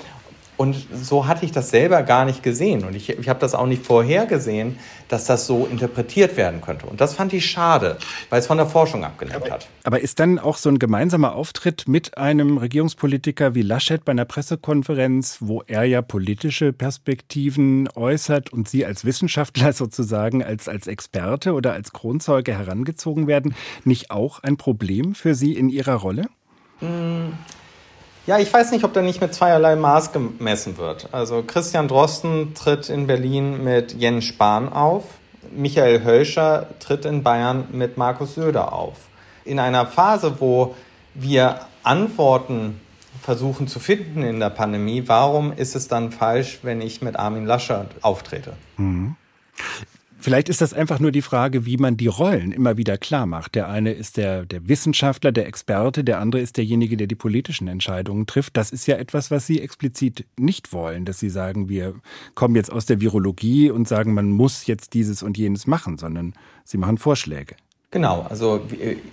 Und 0.62 0.77
so 0.94 1.27
hatte 1.27 1.44
ich 1.44 1.51
das 1.51 1.70
selber 1.70 2.05
gar 2.05 2.25
nicht 2.25 2.44
gesehen. 2.44 2.85
Und 2.85 2.94
ich, 2.94 3.09
ich 3.09 3.29
habe 3.29 3.40
das 3.40 3.53
auch 3.53 3.66
nicht 3.66 3.85
vorhergesehen, 3.85 4.79
dass 5.09 5.25
das 5.25 5.44
so 5.44 5.66
interpretiert 5.66 6.37
werden 6.37 6.61
könnte. 6.61 6.87
Und 6.87 7.01
das 7.01 7.14
fand 7.14 7.33
ich 7.33 7.51
schade, 7.51 7.98
weil 8.31 8.38
es 8.38 8.46
von 8.46 8.59
der 8.59 8.68
Forschung 8.68 9.03
abgelenkt 9.03 9.51
hat. 9.51 9.66
Aber 9.83 9.98
ist 9.98 10.20
dann 10.20 10.38
auch 10.38 10.57
so 10.57 10.68
ein 10.68 10.79
gemeinsamer 10.79 11.35
Auftritt 11.35 11.88
mit 11.88 12.16
einem 12.16 12.59
Regierungspolitiker 12.59 13.57
wie 13.57 13.62
Laschet 13.62 14.05
bei 14.05 14.12
einer 14.12 14.25
Pressekonferenz, 14.25 15.38
wo 15.40 15.64
er 15.66 15.83
ja 15.83 16.01
politische 16.01 16.72
Perspektiven 16.72 17.88
äußert 17.96 18.53
und 18.53 18.68
Sie 18.68 18.87
als 18.87 19.05
Wissenschaftler 19.05 19.72
sozusagen 19.72 20.44
als, 20.44 20.68
als 20.68 20.87
Experte 20.87 21.55
oder 21.55 21.72
als 21.72 21.92
Kronzeuge 21.92 22.57
herangezogen 22.57 23.27
werden, 23.27 23.57
nicht 23.83 24.12
auch 24.12 24.44
ein 24.44 24.59
Problem 24.59 25.16
für 25.16 25.35
Sie 25.35 25.57
in 25.57 25.70
Ihrer 25.70 25.94
Rolle? 25.94 26.29
Ja, 28.26 28.38
ich 28.38 28.52
weiß 28.52 28.70
nicht, 28.70 28.85
ob 28.85 28.92
da 28.92 29.02
nicht 29.02 29.20
mit 29.20 29.35
zweierlei 29.35 29.74
Maß 29.74 30.12
gemessen 30.12 30.78
wird. 30.78 31.08
Also 31.12 31.42
Christian 31.42 31.88
Drosten 31.88 32.54
tritt 32.54 32.88
in 32.88 33.08
Berlin 33.08 33.64
mit 33.64 33.94
Jens 33.94 34.26
Spahn 34.26 34.72
auf. 34.72 35.04
Michael 35.50 36.04
Hölscher 36.04 36.68
tritt 36.78 37.04
in 37.04 37.24
Bayern 37.24 37.64
mit 37.72 37.96
Markus 37.96 38.35
Söder 38.35 38.72
auf. 38.72 38.96
In 39.44 39.58
einer 39.58 39.87
Phase, 39.87 40.37
wo 40.38 40.76
wir 41.14 41.62
Antworten 41.82 42.80
versuchen 43.20 43.66
zu 43.66 43.80
finden 43.80 44.22
in 44.22 44.38
der 44.38 44.50
Pandemie, 44.50 45.02
warum 45.06 45.52
ist 45.52 45.74
es 45.74 45.88
dann 45.88 46.12
falsch, 46.12 46.61
wenn 46.62 46.80
ich 46.80 47.02
mit 47.02 47.16
Armin 47.16 47.44
Laschet 47.44 47.87
auftrete? 48.02 48.52
Mhm. 48.76 49.16
Vielleicht 50.22 50.48
ist 50.48 50.61
das 50.61 50.72
einfach 50.72 51.00
nur 51.00 51.11
die 51.11 51.20
Frage, 51.20 51.66
wie 51.66 51.76
man 51.78 51.96
die 51.96 52.06
Rollen 52.06 52.52
immer 52.52 52.76
wieder 52.76 52.96
klar 52.96 53.26
macht. 53.26 53.56
Der 53.56 53.68
eine 53.68 53.92
ist 53.92 54.16
der, 54.16 54.46
der 54.46 54.68
Wissenschaftler, 54.68 55.32
der 55.32 55.48
Experte, 55.48 56.04
der 56.04 56.20
andere 56.20 56.40
ist 56.40 56.56
derjenige, 56.58 56.96
der 56.96 57.08
die 57.08 57.16
politischen 57.16 57.66
Entscheidungen 57.66 58.26
trifft. 58.26 58.56
Das 58.56 58.70
ist 58.70 58.87
ja 58.87 58.96
etwas, 58.96 59.32
was 59.32 59.48
Sie 59.48 59.61
explizit 59.61 60.24
nicht 60.38 60.72
wollen, 60.72 61.04
dass 61.04 61.18
Sie 61.18 61.28
sagen, 61.28 61.68
wir 61.68 61.94
kommen 62.37 62.54
jetzt 62.54 62.70
aus 62.70 62.87
der 62.87 63.00
Virologie 63.00 63.70
und 63.70 63.88
sagen, 63.88 64.14
man 64.14 64.30
muss 64.30 64.68
jetzt 64.68 64.94
dieses 64.94 65.24
und 65.24 65.37
jenes 65.37 65.66
machen, 65.66 65.98
sondern 65.98 66.35
Sie 66.64 66.78
machen 66.78 66.98
Vorschläge. 66.98 67.56
Genau, 67.90 68.24
also 68.30 68.62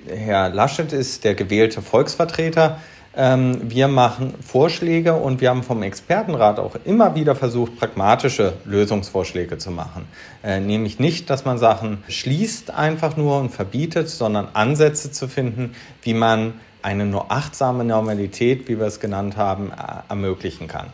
Herr 0.08 0.50
Laschet 0.50 0.94
ist 0.94 1.24
der 1.24 1.34
gewählte 1.34 1.82
Volksvertreter. 1.82 2.80
Ähm, 3.16 3.72
wir 3.72 3.88
machen 3.88 4.36
Vorschläge 4.46 5.14
und 5.16 5.42
wir 5.42 5.50
haben 5.50 5.64
vom 5.64 5.82
Expertenrat 5.82 6.60
auch 6.60 6.76
immer 6.86 7.16
wieder 7.16 7.36
versucht, 7.36 7.78
pragmatische 7.78 8.54
Lösungsvorschläge 8.66 9.58
zu 9.58 9.72
machen. 9.72 10.08
Äh, 10.44 10.60
nämlich 10.60 11.00
nicht, 11.00 11.30
dass 11.30 11.44
man 11.44 11.58
Sachen 11.58 12.04
schließt 12.08 12.72
einfach 12.72 13.18
nur 13.18 13.40
und 13.40 13.50
verbietet, 13.50 14.10
sondern 14.10 14.50
Ansätze 14.54 15.12
zu 15.12 15.28
finden, 15.28 15.74
wie 16.04 16.14
man 16.14 16.54
eine 16.82 17.06
nur 17.06 17.32
achtsame 17.32 17.84
Normalität, 17.84 18.68
wie 18.68 18.80
wir 18.80 18.86
es 18.86 19.00
genannt 19.00 19.38
haben, 19.38 19.72
äh, 19.72 20.10
ermöglichen 20.10 20.68
kann. 20.68 20.88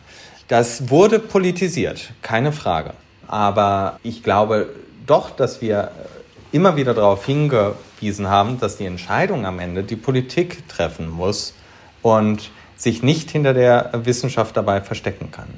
Das 0.48 0.90
wurde 0.90 1.18
politisiert, 1.18 2.12
keine 2.22 2.52
Frage. 2.52 2.94
Aber 3.28 4.00
ich 4.02 4.22
glaube 4.22 4.70
doch, 5.06 5.30
dass 5.30 5.60
wir 5.60 5.90
immer 6.50 6.76
wieder 6.76 6.94
darauf 6.94 7.26
hingewiesen 7.26 8.28
haben, 8.28 8.58
dass 8.58 8.78
die 8.78 8.86
Entscheidung 8.86 9.44
am 9.44 9.58
Ende 9.58 9.82
die 9.82 9.96
Politik 9.96 10.66
treffen 10.68 11.10
muss 11.10 11.54
und 12.06 12.50
sich 12.76 13.02
nicht 13.02 13.30
hinter 13.30 13.52
der 13.52 13.90
Wissenschaft 14.04 14.56
dabei 14.56 14.80
verstecken 14.80 15.30
kann. 15.32 15.48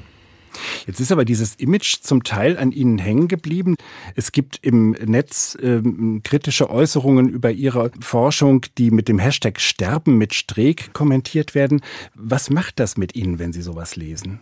Jetzt 0.87 0.99
ist 0.99 1.11
aber 1.11 1.23
dieses 1.23 1.55
Image 1.55 2.01
zum 2.01 2.23
Teil 2.23 2.57
an 2.57 2.71
Ihnen 2.71 2.97
hängen 2.97 3.27
geblieben. 3.27 3.75
Es 4.15 4.31
gibt 4.31 4.57
im 4.63 4.91
Netz 4.91 5.55
ähm, 5.61 6.21
kritische 6.23 6.69
Äußerungen 6.71 7.29
über 7.29 7.51
Ihre 7.51 7.91
Forschung, 8.01 8.65
die 8.79 8.89
mit 8.89 9.07
dem 9.07 9.19
Hashtag 9.19 9.59
Sterben 9.59 10.17
mit 10.17 10.33
Streeck 10.33 10.91
kommentiert 10.93 11.53
werden. 11.53 11.81
Was 12.15 12.49
macht 12.49 12.79
das 12.79 12.97
mit 12.97 13.15
Ihnen, 13.15 13.37
wenn 13.37 13.53
Sie 13.53 13.61
sowas 13.61 13.95
lesen? 13.95 14.39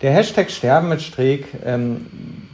Der 0.00 0.12
Hashtag 0.12 0.50
Sterben 0.50 0.88
mit 0.88 1.02
Streeck, 1.02 1.46
ähm, 1.64 2.06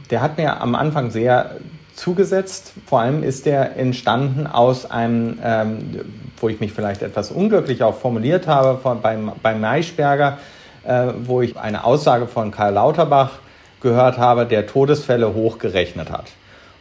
der 0.09 0.21
hat 0.21 0.37
mir 0.37 0.59
am 0.61 0.75
Anfang 0.75 1.09
sehr 1.09 1.59
zugesetzt. 1.95 2.73
Vor 2.85 3.01
allem 3.01 3.23
ist 3.23 3.45
der 3.45 3.77
entstanden 3.77 4.47
aus 4.47 4.89
einem, 4.89 5.37
ähm, 5.43 5.79
wo 6.41 6.49
ich 6.49 6.59
mich 6.59 6.73
vielleicht 6.73 7.01
etwas 7.01 7.31
unglücklich 7.31 7.83
auch 7.83 7.97
formuliert 7.97 8.47
habe, 8.47 8.79
von, 8.79 9.01
beim, 9.01 9.31
beim 9.41 9.61
Maischberger, 9.61 10.37
äh, 10.83 11.07
wo 11.23 11.41
ich 11.41 11.57
eine 11.57 11.83
Aussage 11.83 12.27
von 12.27 12.51
Karl 12.51 12.73
Lauterbach 12.73 13.39
gehört 13.81 14.17
habe, 14.17 14.45
der 14.45 14.67
Todesfälle 14.67 15.33
hochgerechnet 15.33 16.11
hat. 16.11 16.31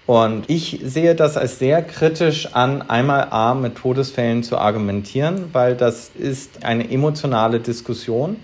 Und 0.07 0.49
ich 0.49 0.81
sehe 0.85 1.15
das 1.15 1.37
als 1.37 1.59
sehr 1.59 1.83
kritisch 1.83 2.55
an, 2.55 2.83
einmal 2.89 3.29
A 3.31 3.55
mit 3.55 3.77
Todesfällen 3.77 4.43
zu 4.43 4.57
argumentieren, 4.57 5.51
weil 5.53 5.75
das 5.77 6.11
ist 6.19 6.65
eine 6.65 6.91
emotionale 6.91 7.61
Diskussion 7.61 8.37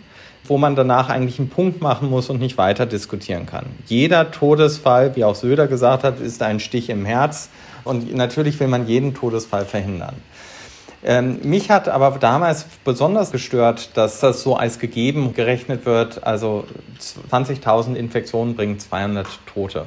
wo 0.47 0.59
man 0.59 0.77
danach 0.77 1.09
eigentlich 1.09 1.39
einen 1.39 1.49
Punkt 1.49 1.81
machen 1.81 2.11
muss 2.11 2.29
und 2.29 2.41
nicht 2.41 2.59
weiter 2.59 2.87
diskutieren 2.87 3.47
kann. 3.47 3.67
Jeder 3.87 4.31
Todesfall, 4.31 5.17
wie 5.17 5.25
auch 5.25 5.35
Söder 5.35 5.67
gesagt 5.67 6.05
hat, 6.05 6.21
ist 6.21 6.43
ein 6.43 6.61
Stich 6.61 6.91
im 6.91 7.05
Herz 7.05 7.49
und 7.83 8.15
natürlich 8.15 8.61
will 8.61 8.69
man 8.69 8.87
jeden 8.87 9.15
Todesfall 9.15 9.65
verhindern. 9.65 10.17
Ähm, 11.07 11.41
mich 11.43 11.71
hat 11.71 11.89
aber 11.89 12.19
damals 12.19 12.65
besonders 12.83 13.31
gestört, 13.31 13.91
dass 13.95 14.21
das 14.21 14.43
so 14.43 14.57
als 14.57 14.79
gegeben 14.79 15.35
gerechnet 15.35 15.85
wird. 15.85 16.27
Also 16.27 16.65
20.000 17.31 17.95
Infektionen 17.95 18.57
bringen 18.57 18.79
200 18.79 19.27
Tote. 19.53 19.87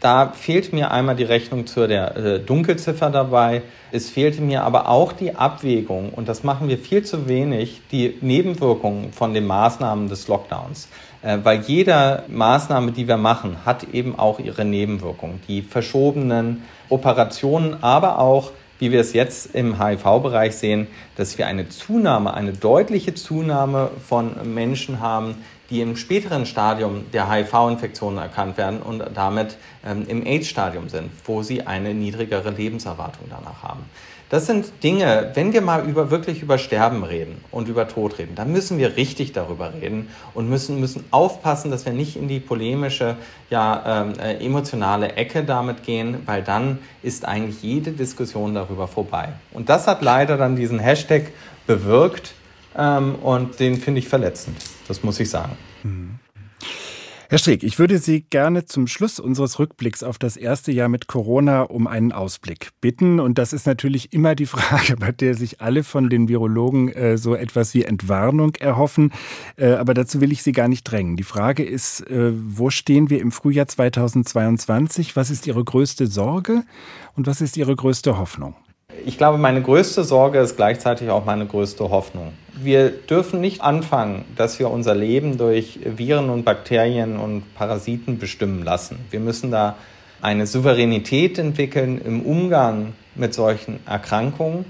Da 0.00 0.30
fehlt 0.32 0.72
mir 0.72 0.92
einmal 0.92 1.16
die 1.16 1.24
Rechnung 1.24 1.66
zu 1.66 1.88
der 1.88 2.16
äh, 2.16 2.38
Dunkelziffer 2.38 3.10
dabei. 3.10 3.62
Es 3.90 4.10
fehlte 4.10 4.42
mir 4.42 4.62
aber 4.62 4.88
auch 4.88 5.12
die 5.12 5.34
Abwägung, 5.34 6.10
und 6.10 6.28
das 6.28 6.44
machen 6.44 6.68
wir 6.68 6.78
viel 6.78 7.02
zu 7.02 7.26
wenig, 7.26 7.80
die 7.90 8.16
Nebenwirkungen 8.20 9.12
von 9.12 9.34
den 9.34 9.46
Maßnahmen 9.46 10.08
des 10.08 10.28
Lockdowns. 10.28 10.88
Äh, 11.22 11.38
weil 11.42 11.62
jede 11.62 12.22
Maßnahme, 12.28 12.92
die 12.92 13.08
wir 13.08 13.16
machen, 13.16 13.56
hat 13.64 13.84
eben 13.92 14.16
auch 14.16 14.38
ihre 14.38 14.64
Nebenwirkungen. 14.64 15.40
Die 15.48 15.62
verschobenen 15.62 16.62
Operationen, 16.90 17.82
aber 17.82 18.20
auch 18.20 18.52
wie 18.78 18.92
wir 18.92 19.00
es 19.00 19.12
jetzt 19.12 19.54
im 19.54 19.82
HIV-Bereich 19.82 20.56
sehen, 20.56 20.86
dass 21.16 21.38
wir 21.38 21.46
eine 21.46 21.68
Zunahme, 21.68 22.34
eine 22.34 22.52
deutliche 22.52 23.14
Zunahme 23.14 23.90
von 24.06 24.54
Menschen 24.54 25.00
haben, 25.00 25.36
die 25.70 25.80
im 25.80 25.96
späteren 25.96 26.46
Stadium 26.46 27.10
der 27.12 27.30
HIV-Infektion 27.30 28.16
erkannt 28.16 28.56
werden 28.56 28.80
und 28.80 29.04
damit 29.14 29.58
ähm, 29.86 30.06
im 30.08 30.24
AIDS-Stadium 30.24 30.88
sind, 30.88 31.10
wo 31.24 31.42
sie 31.42 31.66
eine 31.66 31.92
niedrigere 31.92 32.50
Lebenserwartung 32.50 33.26
danach 33.28 33.62
haben. 33.62 33.84
Das 34.30 34.44
sind 34.44 34.66
Dinge, 34.82 35.30
wenn 35.34 35.54
wir 35.54 35.62
mal 35.62 35.88
über, 35.88 36.10
wirklich 36.10 36.42
über 36.42 36.58
Sterben 36.58 37.02
reden 37.02 37.40
und 37.50 37.68
über 37.68 37.88
Tod 37.88 38.18
reden, 38.18 38.34
dann 38.34 38.52
müssen 38.52 38.78
wir 38.78 38.96
richtig 38.96 39.32
darüber 39.32 39.72
reden 39.72 40.08
und 40.34 40.50
müssen, 40.50 40.80
müssen 40.80 41.04
aufpassen, 41.10 41.70
dass 41.70 41.86
wir 41.86 41.94
nicht 41.94 42.16
in 42.16 42.28
die 42.28 42.38
polemische, 42.38 43.16
ja, 43.48 44.02
ähm, 44.02 44.12
äh, 44.20 44.44
emotionale 44.44 45.14
Ecke 45.14 45.44
damit 45.44 45.82
gehen, 45.82 46.18
weil 46.26 46.42
dann 46.42 46.78
ist 47.02 47.24
eigentlich 47.24 47.62
jede 47.62 47.92
Diskussion 47.92 48.54
darüber 48.54 48.86
vorbei. 48.86 49.30
Und 49.52 49.70
das 49.70 49.86
hat 49.86 50.02
leider 50.02 50.36
dann 50.36 50.56
diesen 50.56 50.78
Hashtag 50.78 51.32
bewirkt 51.66 52.34
ähm, 52.76 53.14
und 53.16 53.58
den 53.60 53.76
finde 53.76 54.00
ich 54.00 54.08
verletzend. 54.08 54.58
Das 54.88 55.02
muss 55.02 55.18
ich 55.20 55.30
sagen. 55.30 55.56
Mhm. 55.82 56.18
Herr 57.30 57.36
Streeck, 57.36 57.62
ich 57.62 57.78
würde 57.78 57.98
Sie 57.98 58.22
gerne 58.22 58.64
zum 58.64 58.86
Schluss 58.86 59.20
unseres 59.20 59.58
Rückblicks 59.58 60.02
auf 60.02 60.18
das 60.18 60.38
erste 60.38 60.72
Jahr 60.72 60.88
mit 60.88 61.08
Corona 61.08 61.60
um 61.60 61.86
einen 61.86 62.10
Ausblick 62.10 62.70
bitten. 62.80 63.20
Und 63.20 63.36
das 63.36 63.52
ist 63.52 63.66
natürlich 63.66 64.14
immer 64.14 64.34
die 64.34 64.46
Frage, 64.46 64.96
bei 64.98 65.12
der 65.12 65.34
sich 65.34 65.60
alle 65.60 65.84
von 65.84 66.08
den 66.08 66.30
Virologen 66.30 66.88
äh, 66.88 67.18
so 67.18 67.34
etwas 67.34 67.74
wie 67.74 67.84
Entwarnung 67.84 68.54
erhoffen. 68.54 69.12
Äh, 69.56 69.72
aber 69.72 69.92
dazu 69.92 70.22
will 70.22 70.32
ich 70.32 70.42
Sie 70.42 70.52
gar 70.52 70.68
nicht 70.68 70.84
drängen. 70.84 71.16
Die 71.16 71.22
Frage 71.22 71.64
ist, 71.64 72.00
äh, 72.08 72.32
wo 72.32 72.70
stehen 72.70 73.10
wir 73.10 73.20
im 73.20 73.30
Frühjahr 73.30 73.68
2022? 73.68 75.14
Was 75.14 75.28
ist 75.28 75.46
Ihre 75.46 75.62
größte 75.62 76.06
Sorge 76.06 76.64
und 77.14 77.26
was 77.26 77.42
ist 77.42 77.58
Ihre 77.58 77.76
größte 77.76 78.16
Hoffnung? 78.16 78.54
Ich 79.04 79.18
glaube, 79.18 79.38
meine 79.38 79.62
größte 79.62 80.04
Sorge 80.04 80.38
ist 80.38 80.56
gleichzeitig 80.56 81.10
auch 81.10 81.24
meine 81.24 81.46
größte 81.46 81.90
Hoffnung. 81.90 82.32
Wir 82.54 82.90
dürfen 82.90 83.40
nicht 83.40 83.60
anfangen, 83.62 84.24
dass 84.36 84.58
wir 84.58 84.70
unser 84.70 84.94
Leben 84.94 85.38
durch 85.38 85.78
Viren 85.84 86.30
und 86.30 86.44
Bakterien 86.44 87.18
und 87.18 87.54
Parasiten 87.54 88.18
bestimmen 88.18 88.64
lassen. 88.64 88.98
Wir 89.10 89.20
müssen 89.20 89.50
da 89.50 89.76
eine 90.20 90.46
Souveränität 90.46 91.38
entwickeln 91.38 92.00
im 92.04 92.22
Umgang 92.22 92.94
mit 93.14 93.34
solchen 93.34 93.80
Erkrankungen. 93.86 94.64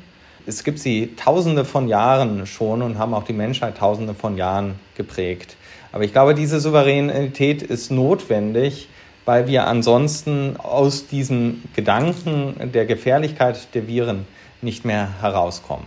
Es 0.46 0.64
gibt 0.64 0.78
sie 0.78 1.14
tausende 1.16 1.64
von 1.64 1.88
Jahren 1.88 2.46
schon 2.46 2.82
und 2.82 2.98
haben 2.98 3.14
auch 3.14 3.24
die 3.24 3.32
Menschheit 3.32 3.78
tausende 3.78 4.14
von 4.14 4.36
Jahren 4.36 4.74
geprägt. 4.96 5.56
Aber 5.92 6.04
ich 6.04 6.12
glaube, 6.12 6.34
diese 6.34 6.60
Souveränität 6.60 7.62
ist 7.62 7.90
notwendig, 7.90 8.88
weil 9.28 9.46
wir 9.46 9.66
ansonsten 9.66 10.56
aus 10.56 11.06
diesem 11.06 11.62
Gedanken 11.76 12.72
der 12.72 12.86
Gefährlichkeit 12.86 13.74
der 13.74 13.86
Viren 13.86 14.26
nicht 14.62 14.86
mehr 14.86 15.20
herauskommen. 15.20 15.84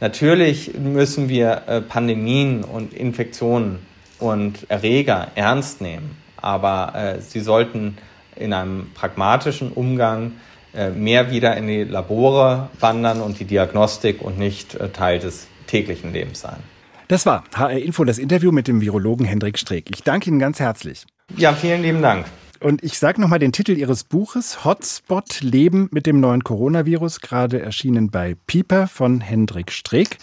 Natürlich 0.00 0.76
müssen 0.76 1.28
wir 1.28 1.62
äh, 1.68 1.82
Pandemien 1.82 2.64
und 2.64 2.92
Infektionen 2.92 3.78
und 4.18 4.68
Erreger 4.68 5.28
ernst 5.36 5.80
nehmen, 5.80 6.16
aber 6.36 6.92
äh, 6.96 7.20
sie 7.20 7.38
sollten 7.38 7.96
in 8.34 8.52
einem 8.52 8.90
pragmatischen 8.92 9.70
Umgang 9.70 10.32
äh, 10.74 10.90
mehr 10.90 11.30
wieder 11.30 11.56
in 11.56 11.68
die 11.68 11.84
Labore 11.84 12.70
wandern 12.80 13.20
und 13.20 13.38
die 13.38 13.44
Diagnostik 13.44 14.20
und 14.20 14.36
nicht 14.36 14.76
Teil 14.94 15.20
des 15.20 15.46
täglichen 15.68 16.12
Lebens 16.12 16.40
sein. 16.40 16.58
Das 17.06 17.24
war 17.24 17.44
HR 17.54 17.78
Info, 17.78 18.02
das 18.02 18.18
Interview 18.18 18.50
mit 18.50 18.66
dem 18.66 18.80
Virologen 18.80 19.26
Hendrik 19.26 19.60
Streeck. 19.60 19.90
Ich 19.90 20.02
danke 20.02 20.28
Ihnen 20.28 20.40
ganz 20.40 20.58
herzlich. 20.58 21.06
Ja, 21.36 21.52
vielen 21.52 21.82
lieben 21.82 22.02
Dank. 22.02 22.26
Und 22.60 22.84
ich 22.84 22.98
sage 22.98 23.18
nochmal 23.22 23.38
den 23.38 23.52
Titel 23.52 23.72
Ihres 23.72 24.04
Buches, 24.04 24.66
Hotspot 24.66 25.40
Leben 25.40 25.88
mit 25.92 26.04
dem 26.04 26.20
neuen 26.20 26.44
Coronavirus, 26.44 27.20
gerade 27.20 27.62
erschienen 27.62 28.10
bei 28.10 28.36
Pieper 28.46 28.86
von 28.86 29.22
Hendrik 29.22 29.72
Streeck. 29.72 30.18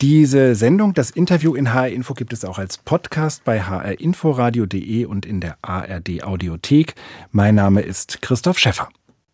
Diese 0.00 0.56
Sendung, 0.56 0.92
das 0.94 1.10
Interview 1.10 1.54
in 1.54 1.72
HR 1.72 1.90
Info 1.90 2.14
gibt 2.14 2.32
es 2.32 2.44
auch 2.44 2.58
als 2.58 2.78
Podcast 2.78 3.44
bei 3.44 3.62
hrinforadio.de 3.62 5.04
und 5.04 5.24
in 5.24 5.40
der 5.40 5.56
ARD 5.62 6.24
Audiothek. 6.24 6.96
Mein 7.30 7.54
Name 7.54 7.82
ist 7.82 8.22
Christoph 8.22 8.58
Schäffer. 8.58 8.88